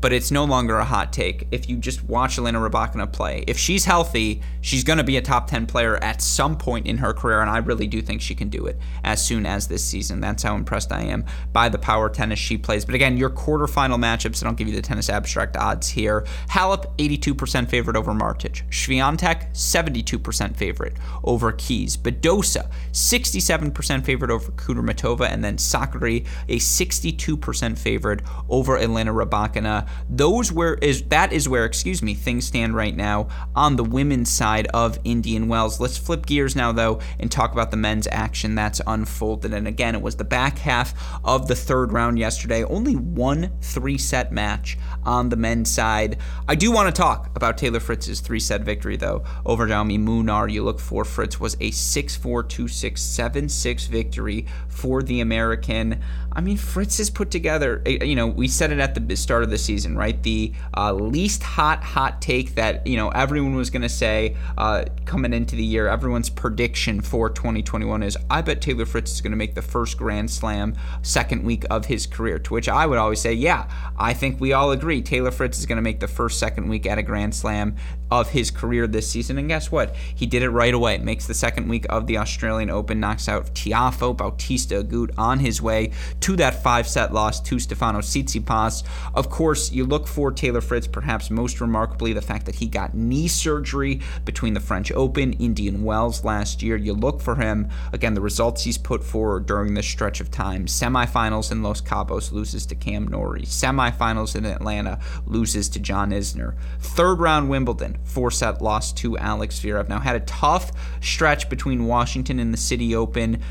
[0.00, 3.44] but it's no longer a hot take if you just watch Elena Rybakina play.
[3.46, 6.98] If she's healthy, she's going to be a top 10 player at some point in
[6.98, 9.84] her career, and I really do think she can do it as soon as this
[9.84, 10.20] season.
[10.20, 12.84] That's how impressed I am by the power tennis she plays.
[12.84, 16.26] But again, your quarterfinal matchups, and I'll give you the tennis abstract odds here.
[16.50, 18.68] Halep, 82% favorite over Martic.
[18.70, 21.96] Swiatek, 72% favorite over Keys.
[21.96, 30.52] Badosa, 67% favorite over Kudermetova, and then Sakkari, a 62% favorite over Elena Rybakina those
[30.52, 34.66] where is that is where excuse me things stand right now on the women's side
[34.74, 35.80] of Indian Wells.
[35.80, 39.52] Let's flip gears now though and talk about the men's action that's unfolded.
[39.52, 42.64] And again, it was the back half of the third round yesterday.
[42.64, 46.18] Only one three-set match on the men's side.
[46.48, 50.50] I do want to talk about Taylor Fritz's three-set victory though over Jaume Munar.
[50.50, 56.00] You look for Fritz was a 6-4, 2-6, 7-6 victory for the American.
[56.36, 59.42] I mean, Fritz has put together, eh, you know, we said it at the start
[59.42, 60.22] of the season, right?
[60.22, 64.84] The uh, least hot, hot take that, you know, everyone was going to say uh,
[65.06, 69.30] coming into the year, everyone's prediction for 2021 is I bet Taylor Fritz is going
[69.30, 72.38] to make the first Grand Slam second week of his career.
[72.38, 75.64] To which I would always say, yeah, I think we all agree Taylor Fritz is
[75.64, 77.76] going to make the first, second week at a Grand Slam
[78.10, 79.38] of his career this season.
[79.38, 79.94] And guess what?
[80.14, 80.98] He did it right away.
[80.98, 85.60] Makes the second week of the Australian Open, knocks out Tiafoe, Bautista Agut on his
[85.60, 88.84] way to that five set loss to Stefano Tsitsipas.
[89.14, 92.94] Of course, you look for Taylor Fritz, perhaps most remarkably, the fact that he got
[92.94, 96.76] knee surgery between the French Open, Indian Wells last year.
[96.76, 100.66] You look for him, again, the results he's put forward during this stretch of time.
[100.66, 103.42] Semifinals in Los Cabos loses to Cam Norrie.
[103.42, 106.54] Semifinals in Atlanta loses to John Isner.
[106.80, 109.88] Third round Wimbledon, four set loss to Alex Zverev.
[109.88, 113.42] Now had a tough stretch between Washington and the City Open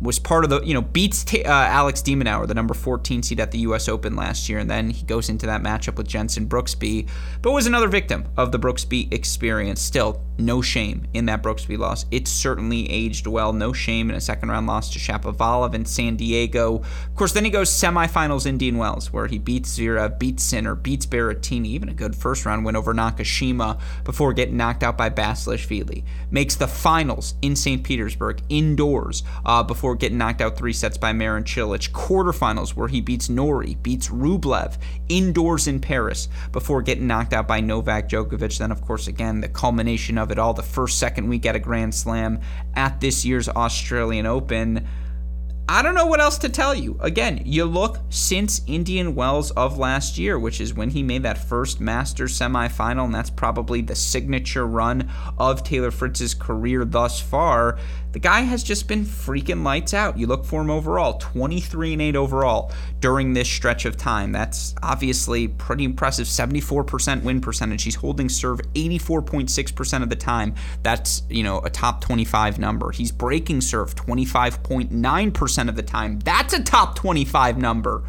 [0.00, 3.40] was part of the, you know, beats uh, Alex de Minaur, the number 14 seed
[3.40, 3.88] at the U.S.
[3.88, 7.08] Open last year, and then he goes into that matchup with Jensen Brooksby,
[7.42, 9.80] but was another victim of the Brooksby experience.
[9.80, 12.06] Still, no shame in that Brooksby loss.
[12.10, 13.52] It certainly aged well.
[13.52, 16.76] No shame in a second round loss to Shapovalov in San Diego.
[16.76, 20.76] Of course, then he goes semifinals in Indian Wells, where he beats Zverev, beats Sinner,
[20.76, 25.10] beats Berrettini, even a good first round win over Nakashima before getting knocked out by
[25.10, 26.04] Basilashvili.
[26.30, 27.82] Makes the finals in St.
[27.82, 31.90] Petersburg indoors uh, before getting knocked out three sets by Marin Cilic.
[31.90, 34.78] Quarterfinals where he beats Norrie, beats Rublev
[35.10, 38.56] indoors in Paris before getting knocked out by Novak Djokovic.
[38.56, 41.60] Then, of course, again, the culmination of it all, the first, second week at a
[41.60, 42.40] Grand Slam
[42.74, 44.86] at this year's Australian Open.
[45.66, 46.98] I don't know what else to tell you.
[47.00, 51.38] Again, you look since Indian Wells of last year, which is when he made that
[51.38, 57.78] first Masters semifinal, and that's probably the signature run of Taylor Fritz's career thus far.
[58.14, 60.16] The guy has just been freaking lights out.
[60.16, 64.30] You look for him overall, 23 and 8 overall during this stretch of time.
[64.30, 66.28] That's obviously pretty impressive.
[66.28, 67.82] 74% win percentage.
[67.82, 70.54] He's holding serve 84.6% of the time.
[70.84, 72.92] That's, you know, a top 25 number.
[72.92, 76.20] He's breaking serve 25.9% of the time.
[76.20, 78.04] That's a top 25 number.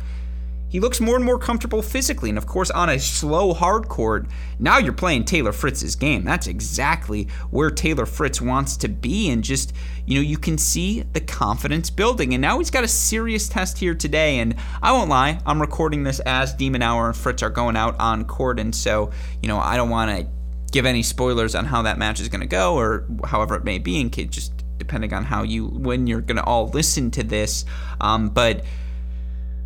[0.75, 4.27] He looks more and more comfortable physically, and of course, on a slow hard court,
[4.59, 6.25] now you're playing Taylor Fritz's game.
[6.25, 9.71] That's exactly where Taylor Fritz wants to be, and just,
[10.05, 12.33] you know, you can see the confidence building.
[12.33, 16.03] And now he's got a serious test here today, and I won't lie, I'm recording
[16.03, 19.11] this as de Minaur and Fritz are going out on court, and so,
[19.41, 20.27] you know, I don't want to
[20.73, 23.77] give any spoilers on how that match is going to go or however it may
[23.77, 27.23] be, in case just depending on how you, when you're going to all listen to
[27.23, 27.63] this.
[28.01, 28.65] Um, but,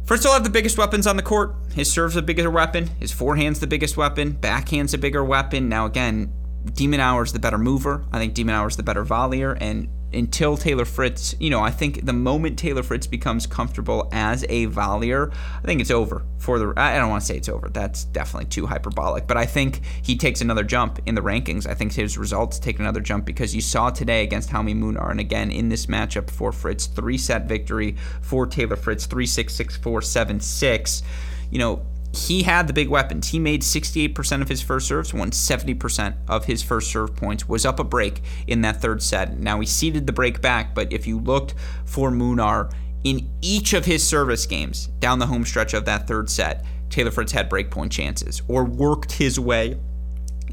[0.10, 1.54] Fritz will have the biggest weapons on the court.
[1.76, 2.88] His serve's the bigger weapon.
[3.00, 4.32] His forehand's the biggest weapon.
[4.32, 5.70] Backhand's a bigger weapon.
[5.70, 6.34] Now, again,
[6.74, 8.04] de Minaur's the better mover.
[8.12, 9.56] I think de Minaur's the better volleyer.
[9.62, 14.44] And until Taylor Fritz, you know, I think the moment Taylor Fritz becomes comfortable as
[14.50, 16.74] a volleyer, I think it's over for the.
[16.78, 17.70] I don't want to say it's over.
[17.70, 19.28] That's definitely too hyperbolic.
[19.28, 21.68] But I think he takes another jump in the rankings.
[21.68, 25.20] I think his results take another jump because you saw today against Jaume Munar, and
[25.20, 29.78] again in this matchup for Fritz, three set victory for Taylor Fritz, three six six
[29.78, 31.04] four seven six.
[31.52, 33.28] You know, he had the big weapons.
[33.30, 37.66] He made 68% of his first serves, won 70% of his first serve points, was
[37.66, 39.38] up a break in that third set.
[39.38, 41.54] Now he ceded the break back, but if you looked
[41.86, 42.72] for Munar
[43.04, 47.12] in each of his service games down the home stretch of that third set, Taylor
[47.12, 49.78] Fritz had break point chances or worked his way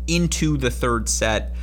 [0.07, 1.55] into the third set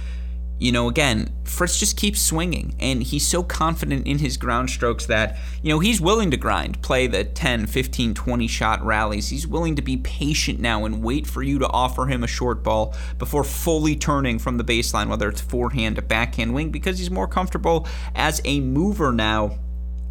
[0.60, 5.06] you know, again, Fritz just keeps swinging, and he's so confident in his ground strokes
[5.08, 9.30] that, you know, he's willing to grind, play the 10, 15, 20 shot rallies.
[9.30, 12.64] He's willing to be patient now and wait for you to offer him a short
[12.64, 17.12] ball before fully turning from the baseline, whether it's forehand to backhand wing, because he's
[17.12, 19.58] more comfortable as a mover now.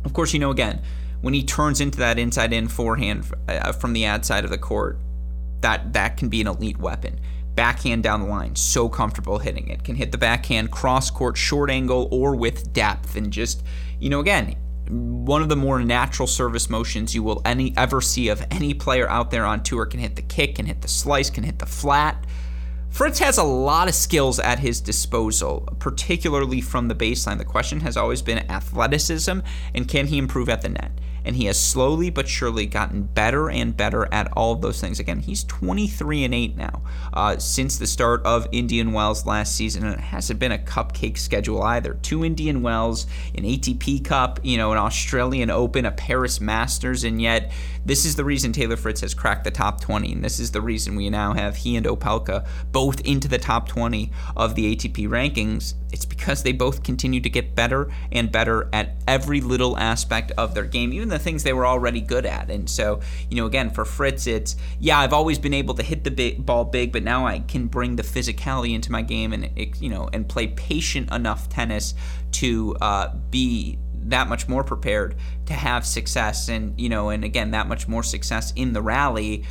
[0.05, 0.83] Of course, you know, again,
[1.23, 4.59] when he turns into that inside in forehand uh, from the ad side of the
[4.59, 4.99] court,
[5.61, 7.21] that that can be an elite weapon
[7.55, 9.85] backhand down the line, so comfortable hitting it.
[9.85, 13.17] Can hit the backhand cross court, short angle, or with depth.
[13.17, 13.63] And just,
[13.99, 14.57] you know, again,
[14.89, 19.09] one of the more natural service motions you will any ever see of any player
[19.09, 21.67] out there on tour can hit the kick, can hit the slice, can hit the
[21.67, 22.27] flat.
[22.91, 27.39] Fritz has a lot of skills at his disposal, particularly from the baseline.
[27.39, 29.39] The question has always been athleticism
[29.75, 30.93] and can he improve at the net?
[31.25, 34.99] And he has slowly but surely gotten better and better at all of those things.
[34.99, 39.85] Again, he's 23 and 8 now uh, since the start of Indian Wells last season,
[39.85, 41.95] and it hasn't been a cupcake schedule either.
[42.03, 47.21] Two Indian Wells, an ATP Cup, you know, an Australian Open, a Paris Masters, and
[47.21, 47.53] yet
[47.85, 50.61] this is the reason Taylor Fritz has cracked the top 20, and this is the
[50.61, 55.09] reason we now have he and Opelka both into the top 20 of the ATP
[55.09, 55.75] rankings.
[55.93, 60.55] It's because they both continue to get better and better at every little aspect of
[60.55, 62.51] their game, even the things they were already good at.
[62.51, 63.01] And so,
[63.31, 66.45] you know, again, for Fritz, it's yeah, I've always been able to hit the big,
[66.45, 69.51] ball big, but now I can bring the physicality into my game and
[69.81, 71.95] you know and play patient enough tennis
[72.33, 75.15] to uh, be that much more prepared
[75.47, 79.45] to have success and you know and again that much more success in the rally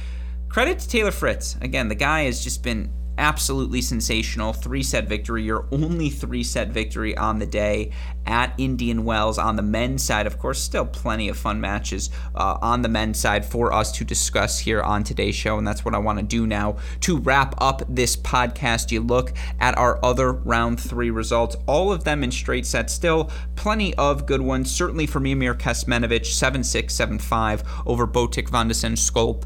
[0.50, 2.92] credit to taylor fritz again the guy has just been
[3.22, 7.92] absolutely sensational three set victory, your only three set victory on the day
[8.26, 10.26] at Indian Wells on the men's side.
[10.26, 14.04] Of course, still plenty of fun matches uh, on the men's side for us to
[14.04, 17.54] discuss here on today's show, and that's what I want to do now to wrap
[17.60, 18.92] up this podcast.
[18.92, 23.32] You look at our other round three results, all of them in straight sets, still
[23.56, 24.72] plenty of good ones.
[24.72, 29.46] Certainly for Miomir Kecmanovic, 7 6, 7 5 over Botic van de Zandschulp.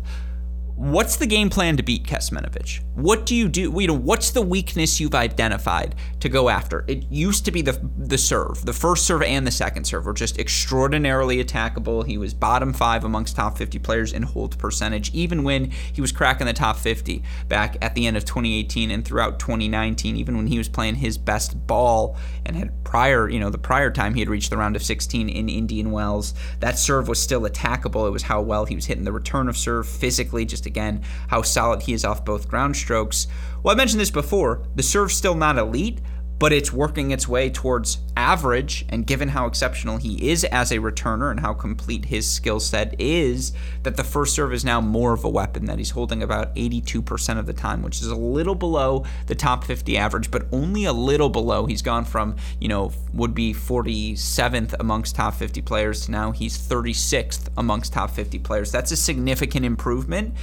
[0.75, 2.81] What's the game plan to beat Kecmanovic?
[2.95, 3.73] What do you do?
[3.79, 6.83] You know, what's the weakness you've identified to go after?
[6.89, 10.13] It used to be the the serve, the first serve and the second serve were
[10.13, 12.05] just extraordinarily attackable.
[12.05, 16.11] He was bottom five amongst top 50 players in hold percentage, even when he was
[16.11, 20.47] cracking the top 50 back at the end of 2018 and throughout 2019, even when
[20.47, 24.19] he was playing his best ball and had prior, you know, the prior time he
[24.19, 28.07] had reached the round of 16 in Indian Wells, that serve was still attackable.
[28.07, 31.41] It was how well he was hitting the return of serve physically, just again how
[31.41, 33.27] solid he is off both ground strokes.
[33.63, 34.63] Well, I mentioned this before.
[34.75, 36.01] The serve's still not elite,
[36.39, 38.85] but it's working its way towards average.
[38.89, 42.99] And given how exceptional he is as a returner and how complete his skill set
[42.99, 46.55] is, that the first serve is now more of a weapon that he's holding about
[46.55, 50.85] 82% of the time, which is a little below the top 50 average, but only
[50.85, 51.65] a little below.
[51.65, 56.57] He's gone from, you know, would be 47th amongst top 50 players to now he's
[56.57, 58.71] 36th amongst top 50 players.
[58.71, 60.33] That's a significant improvement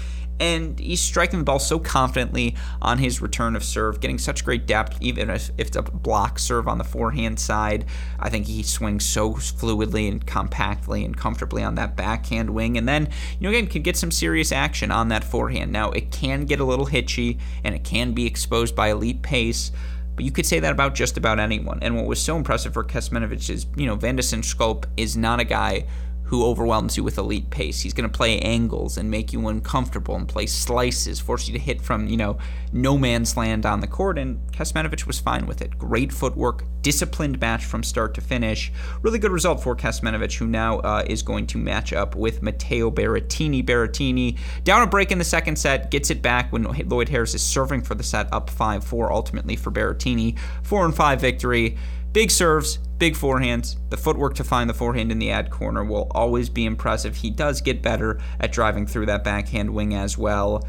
[0.43, 4.67] and he's striking the ball so confidently on his return of serve, getting such great
[4.67, 7.85] depth, even if, it's a block serve on the forehand side.
[8.19, 12.89] I think he swings so fluidly and compactly and comfortably on that backhand wing, and
[12.89, 15.71] then, you know, again, can get some serious action on that forehand.
[15.71, 19.71] Now, it can get a little hitchy, and it can be exposed by elite pace.
[20.17, 21.79] But you could say that about just about anyone.
[21.83, 25.45] And what was so impressive for Kecmanovic is, you know, Van de is not a
[25.45, 25.87] guy
[26.33, 27.83] who overwhelms you with elite pace.
[27.83, 31.59] He's going to play angles and make you uncomfortable and play slices, force you to
[31.59, 32.39] hit from, you know,
[32.73, 34.17] no man's land on the court.
[34.17, 35.77] And Kecmanovic was fine with it.
[35.77, 38.73] Great footwork, disciplined match from start to finish.
[39.03, 42.91] Really good result for Kecmanovic, who now uh, is going to match up with Matteo
[42.91, 43.63] Berrettini.
[43.63, 47.43] Berrettini down a break in the second set, gets it back when Lloyd Harris is
[47.43, 50.39] serving for the set, up 5 4 ultimately for Berrettini.
[50.63, 51.77] 4 and 5 victory.
[52.13, 53.75] Big serves, big forehands.
[53.91, 57.17] The footwork to find the forehand in the ad corner will always be impressive.
[57.17, 60.65] He does get better at driving through that backhand wing as well.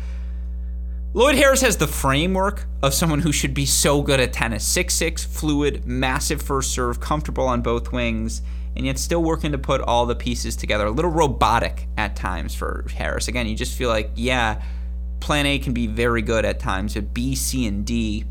[1.14, 4.68] Lloyd Harris has the framework of someone who should be so good at tennis.
[4.76, 8.42] 6'6, fluid, massive first serve, comfortable on both wings,
[8.76, 10.88] and yet still working to put all the pieces together.
[10.88, 13.28] A little robotic at times for Harris.
[13.28, 14.60] Again, you just feel like, yeah,
[15.20, 18.26] plan A can be very good at times, but B, C, and D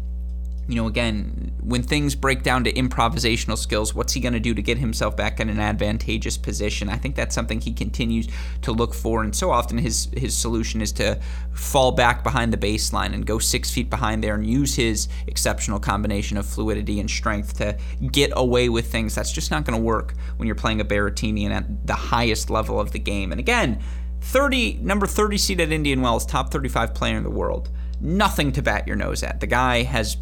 [0.73, 4.55] you know, again, when things break down to improvisational skills, what's he going to do
[4.55, 6.89] to get himself back in an advantageous position?
[6.89, 8.27] I think that's something he continues
[8.63, 11.21] to look for, and so often his his solution is to
[11.53, 15.79] fall back behind the baseline and go six feet behind there and use his exceptional
[15.79, 17.77] combination of fluidity and strength to
[18.11, 19.15] get away with things.
[19.15, 22.49] That's just not going to work when you're playing a Berrettini and at the highest
[22.49, 23.31] level of the game.
[23.31, 23.79] And again,
[24.23, 27.69] 30 number 30 seed at Indian Wells, top 35 player in the world.
[28.01, 29.39] Nothing to bat your nose at.
[29.39, 30.17] The guy has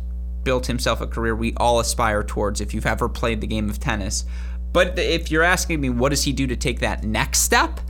[0.44, 3.78] built himself a career we all aspire towards if you've ever played the game of
[3.78, 4.24] tennis.
[4.72, 7.80] But if you're asking me what does he do to take that next step?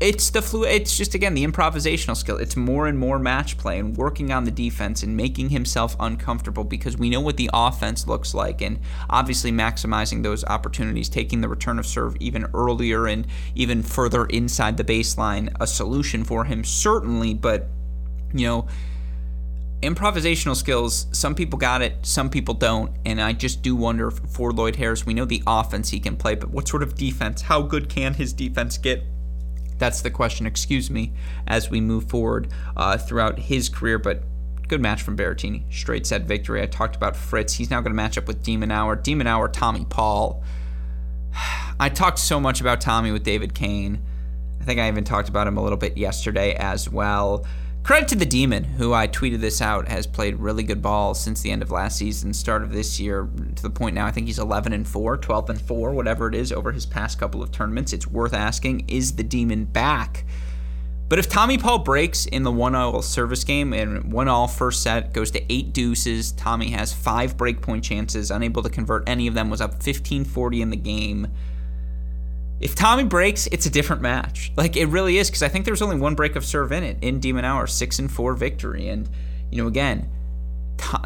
[0.00, 2.38] It's the flu it's just again the improvisational skill.
[2.38, 6.64] It's more and more match play and working on the defense and making himself uncomfortable
[6.64, 8.80] because we know what the offense looks like and
[9.10, 14.78] obviously maximizing those opportunities, taking the return of serve even earlier and even further inside
[14.78, 17.68] the baseline, a solution for him certainly, but
[18.32, 18.66] you know,
[19.82, 22.92] improvisational skills, some people got it, some people don't.
[23.04, 26.34] And I just do wonder for Lloyd Harris, we know the offense he can play,
[26.34, 27.42] but what sort of defense?
[27.42, 29.02] How good can his defense get?
[29.78, 31.14] That's the question, excuse me,
[31.46, 33.98] as we move forward uh, throughout his career.
[33.98, 34.22] But
[34.68, 35.72] good match from Berrettini.
[35.72, 36.62] Straight set victory.
[36.62, 37.54] I talked about Fritz.
[37.54, 39.02] He's now going to match up with de Minaur.
[39.02, 40.44] de Minaur, Tommy Paul.
[41.80, 44.02] I talked so much about Tommy with David Kane.
[44.60, 47.46] I think I even talked about him a little bit yesterday as well.
[47.90, 51.42] Credit to the Demon, who I tweeted this out, has played really good ball since
[51.42, 54.28] the end of last season, start of this year, to the point now I think
[54.28, 57.50] he's 11 and 4, 12 and 4, whatever it is, over his past couple of
[57.50, 57.92] tournaments.
[57.92, 60.24] It's worth asking, is the Demon back?
[61.08, 64.84] But if Tommy Paul breaks in the one all service game and one all first
[64.84, 69.34] set goes to eight deuces, Tommy has five breakpoint chances, unable to convert any of
[69.34, 71.26] them, was up 15 40 in the game
[72.60, 74.52] if Tommy breaks, it's a different match.
[74.56, 76.98] Like it really is, because I think there's only one break of serve in it
[77.00, 78.88] in de Minaur, six and four victory.
[78.88, 79.08] And
[79.50, 80.10] you know, again,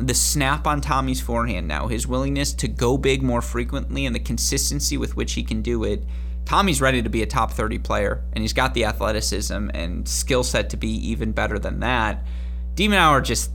[0.01, 4.21] the snap on Tommy's forehand now, his willingness to go big more frequently, and the
[4.21, 6.05] consistency with which he can do it.
[6.45, 10.45] Tommy's ready to be a top 30 player, and he's got the athleticism and skill
[10.45, 12.25] set to be even better than that.
[12.75, 13.51] de Minaur just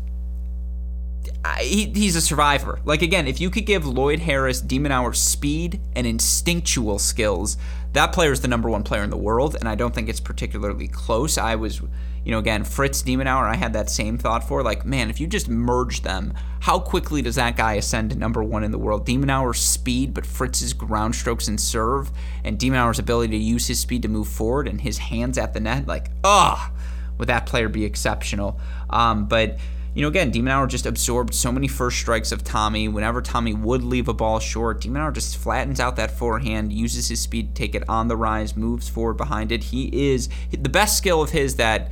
[1.59, 2.79] he, he's a survivor.
[2.85, 7.57] Like again, if you could give Lloyd Harris de Minaur speed and instinctual skills,
[7.93, 10.19] that player is the number one player in the world, and I don't think it's
[10.19, 11.37] particularly close.
[11.37, 11.81] I was,
[12.23, 14.61] you know, again, Fritz de Minaur, I had that same thought for.
[14.61, 18.43] Like, man, if you just merge them, how quickly does that guy ascend to number
[18.43, 19.05] one in the world?
[19.05, 22.11] de Minaur's speed, but Fritz's ground strokes and serve,
[22.43, 25.53] and de Minaur's ability to use his speed to move forward and his hands at
[25.53, 26.71] the net, like, ugh,
[27.17, 28.59] would that player be exceptional?
[28.89, 29.57] Um, but
[29.93, 32.87] you know, again, de Minaur just absorbed so many first strikes of Tommy.
[32.87, 37.07] Whenever Tommy would leave a ball short, de Minaur just flattens out that forehand, uses
[37.07, 39.65] his speed to take it on the rise, moves forward behind it.
[39.65, 41.91] He is the best skill of his that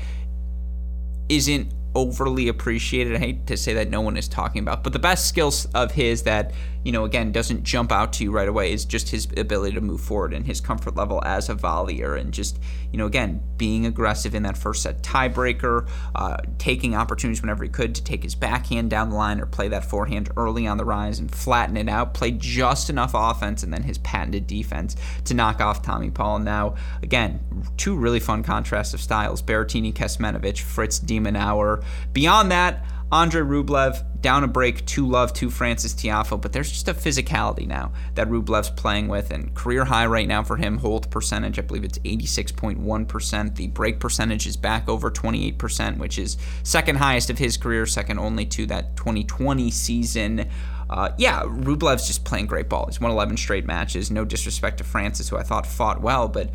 [1.30, 3.16] isn't overly appreciated.
[3.16, 5.92] I hate to say that no one is talking about, but the best skills of
[5.92, 6.54] his that
[6.88, 9.82] you know, again, doesn't jump out to you right away is just his ability to
[9.82, 12.60] move forward and his comfort level as a volleyer and just,
[12.94, 15.86] you know, again, being aggressive in that first set tiebreaker,
[16.16, 19.68] uh, taking opportunities whenever he could to take his backhand down the line or play
[19.68, 23.74] that forehand early on the rise and flatten it out, play just enough offense and
[23.74, 24.96] then his patented defense
[25.26, 26.40] to knock off Tommy Paul.
[26.40, 27.42] Now, again,
[27.76, 31.84] two really fun contrasts of styles Berrettini, Kecmanovic, Fritz de Minaur.
[32.14, 36.88] Beyond that, Andre Rublev down a break, two love, two Francis Tiafoe, but there's just
[36.90, 40.78] a physicality now that Rublev's playing with, and career high right now for him.
[40.80, 43.56] Hold percentage, I believe it's 86.1%.
[43.56, 48.20] The break percentage is back over 28%, which is second highest of his career, second
[48.20, 50.50] only to that 2020 season.
[50.90, 52.88] Uh, yeah, Rublev's just playing great ball.
[52.88, 54.10] He's won 11 straight matches.
[54.10, 56.50] No disrespect to Francis, who I thought fought well, but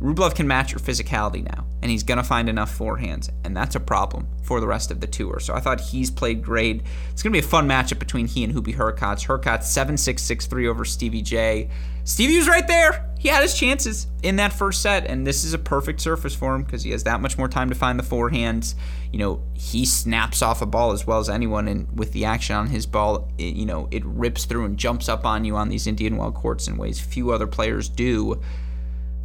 [0.00, 3.74] Rublev can match your physicality now, and he's going to find enough forehands, and that's
[3.76, 5.40] a problem for the rest of the tour.
[5.40, 6.82] So I thought he's played great.
[7.10, 9.26] It's going to be a fun matchup between he and Hubie Hurkacz.
[9.26, 11.70] Hurkacz 7 6 6 3 over Stevie J.
[12.04, 13.10] Stevie was right there.
[13.18, 16.54] He had his chances in that first set, and this is a perfect surface for
[16.54, 18.74] him because he has that much more time to find the forehands.
[19.12, 22.54] You know, he snaps off a ball as well as anyone, and with the action
[22.54, 25.68] on his ball, it, you know, it rips through and jumps up on you on
[25.68, 28.40] these Indian well courts in ways few other players do.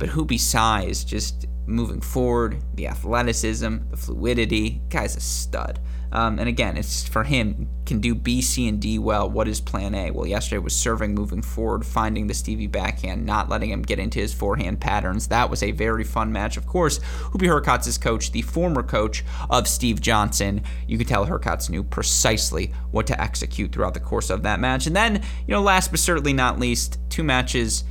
[0.01, 5.79] But Hubie's size, just moving forward, the athleticism, the fluidity, guy's a stud.
[6.11, 9.29] Um, and again, it's for him can do B, C, and D well.
[9.29, 10.09] What is Plan A?
[10.09, 14.17] Well, yesterday was serving, moving forward, finding the Stevie backhand, not letting him get into
[14.17, 15.27] his forehand patterns.
[15.27, 16.57] That was a very fun match.
[16.57, 16.97] Of course,
[17.31, 22.73] Hubie Hurkacz's coach, the former coach of Steve Johnson, you could tell Hurkacz knew precisely
[22.89, 24.87] what to execute throughout the course of that match.
[24.87, 27.83] And then, you know, last but certainly not least, two matches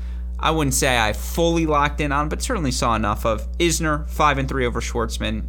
[0.42, 4.38] I wouldn't say I fully locked in on, but certainly saw enough of Isner five
[4.38, 5.46] and three over Schwartzman.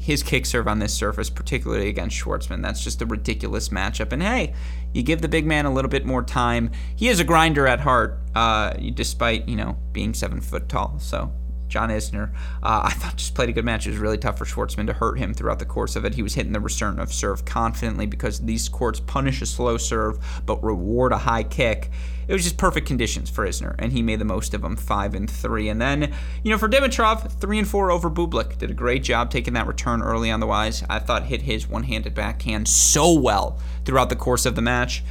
[0.00, 2.60] his kick serve on this surface, particularly against Schwartzman.
[2.62, 4.12] That's just a ridiculous matchup.
[4.12, 4.52] And hey,
[4.92, 6.70] you give the big man a little bit more time.
[6.94, 10.98] He is a grinder at heart, uh, despite you know being seven foot tall.
[10.98, 11.32] So
[11.74, 12.30] John Isner,
[12.62, 13.84] uh, I thought just played a good match.
[13.84, 16.14] It was really tough for Schwartzman to hurt him throughout the course of it.
[16.14, 20.20] He was hitting the return of serve confidently because these courts punish a slow serve
[20.46, 21.90] but reward a high kick.
[22.28, 25.14] It was just perfect conditions for Isner, and he made the most of them, five
[25.14, 25.68] and three.
[25.68, 26.14] And then,
[26.44, 28.56] you know, for Dimitrov, three and four over Bublik.
[28.56, 30.84] Did a great job taking that return early on the wise.
[30.88, 35.02] I thought hit his one-handed backhand so well throughout the course of the match.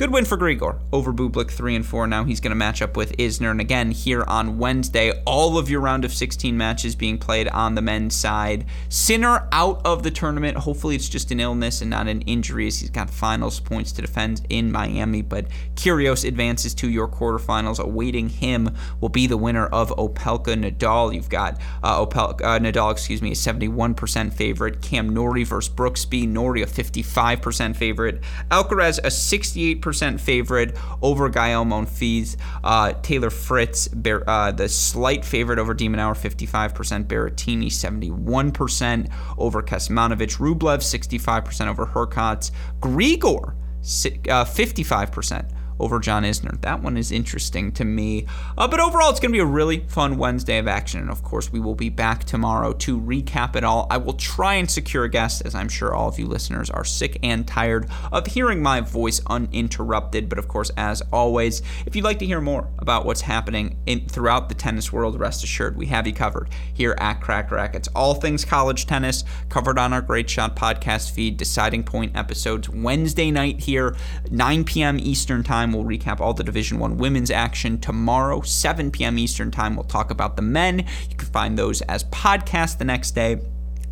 [0.00, 2.06] Good win for Grigor over Bublik, 3 and 4.
[2.06, 3.50] Now he's going to match up with Isner.
[3.50, 7.74] And again, here on Wednesday, all of your round of 16 matches being played on
[7.74, 8.64] the men's side.
[8.88, 10.56] Sinner out of the tournament.
[10.56, 14.00] Hopefully, it's just an illness and not an injury, as he's got finals points to
[14.00, 15.20] defend in Miami.
[15.20, 17.78] But Kyrgios advances to your quarterfinals.
[17.78, 21.14] Awaiting him will be the winner of Opelka Nadal.
[21.14, 24.80] You've got uh, Opelka, uh, Nadal, excuse me, a 71% favorite.
[24.80, 26.26] Cam Norrie versus Brooksby.
[26.26, 28.22] Norrie a 55% favorite.
[28.50, 32.36] Alcaraz, a 68% favorite over Gael Monfils.
[32.62, 37.04] Uh, Taylor Fritz, uh, the slight favorite over de Minaur, 55%.
[37.04, 40.38] Berrettini, 71% over Kecmanovic.
[40.38, 42.50] Rublev, 65% over Hurkacz.
[42.80, 43.54] Grigor,
[44.28, 45.50] uh, 55%
[45.80, 46.60] over John Isner.
[46.60, 48.26] That one is interesting to me.
[48.56, 51.00] Uh, but overall, it's going to be a really fun Wednesday of action.
[51.00, 53.86] And of course, we will be back tomorrow to recap it all.
[53.90, 56.84] I will try and secure a guest, as I'm sure all of you listeners are
[56.84, 60.28] sick and tired of hearing my voice uninterrupted.
[60.28, 64.06] But of course, as always, if you'd like to hear more about what's happening in,
[64.06, 67.88] throughout the tennis world, rest assured we have you covered here at Cracked Racquets.
[67.94, 73.30] All things college tennis covered on our Great Shot podcast feed, deciding point episodes Wednesday
[73.30, 73.96] night here,
[74.30, 74.98] 9 p.m.
[74.98, 77.78] Eastern Time time, we'll recap all the Division One women's action.
[77.80, 79.18] Tomorrow, 7 p.m.
[79.18, 80.80] Eastern time, we'll talk about the men.
[81.08, 83.40] You can find those as podcasts the next day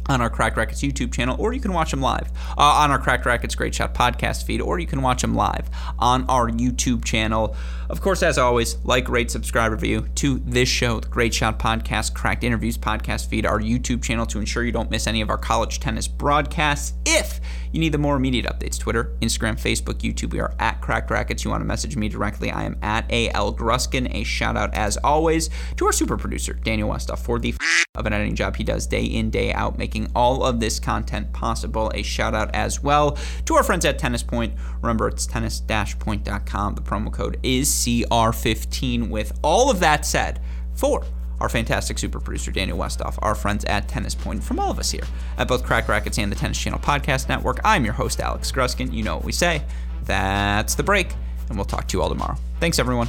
[0.07, 2.99] on our Cracked Racquets YouTube channel, or you can watch them live uh, on our
[2.99, 5.69] Cracked Racquets Great Shot podcast feed, or you can watch them live
[5.99, 7.55] on our YouTube channel.
[7.91, 12.13] Of course, as always, like, rate, subscribe, review to this show, the Great Shot Podcast,
[12.13, 15.39] Cracked Interviews podcast feed, our YouTube channel to ensure you don't miss any of our
[15.39, 16.93] college tennis broadcasts.
[17.07, 17.41] If
[17.73, 21.45] you need the more immediate updates, Twitter, Instagram, Facebook, YouTube, we are at Cracked Racquets.
[21.45, 24.15] You want to message me directly, I am at AL Gruskin.
[24.15, 27.55] A shout out, as always, to our super producer, Daniel Westoff, for the
[27.95, 31.33] of an editing job he does day in, day out, making all of this content
[31.33, 31.91] possible.
[31.95, 34.55] A shout out as well to our friends at Tennis Point.
[34.83, 36.75] Remember, it's tennis-point.com.
[36.75, 39.09] The promo code is CR15.
[39.09, 40.41] With all of that said,
[40.75, 41.05] for
[41.41, 44.91] our fantastic super producer Daniel Westoff, our friends at Tennis Point, from all of us
[44.91, 45.05] here
[45.37, 47.61] at both Cracked Racquets and the Tennis Channel Podcast Network.
[47.65, 48.93] I'm your host, Alex Gruskin.
[48.93, 49.63] You know what we say.
[50.05, 51.13] That's the break,
[51.49, 52.37] and we'll talk to you all tomorrow.
[52.61, 53.09] Thanks, everyone.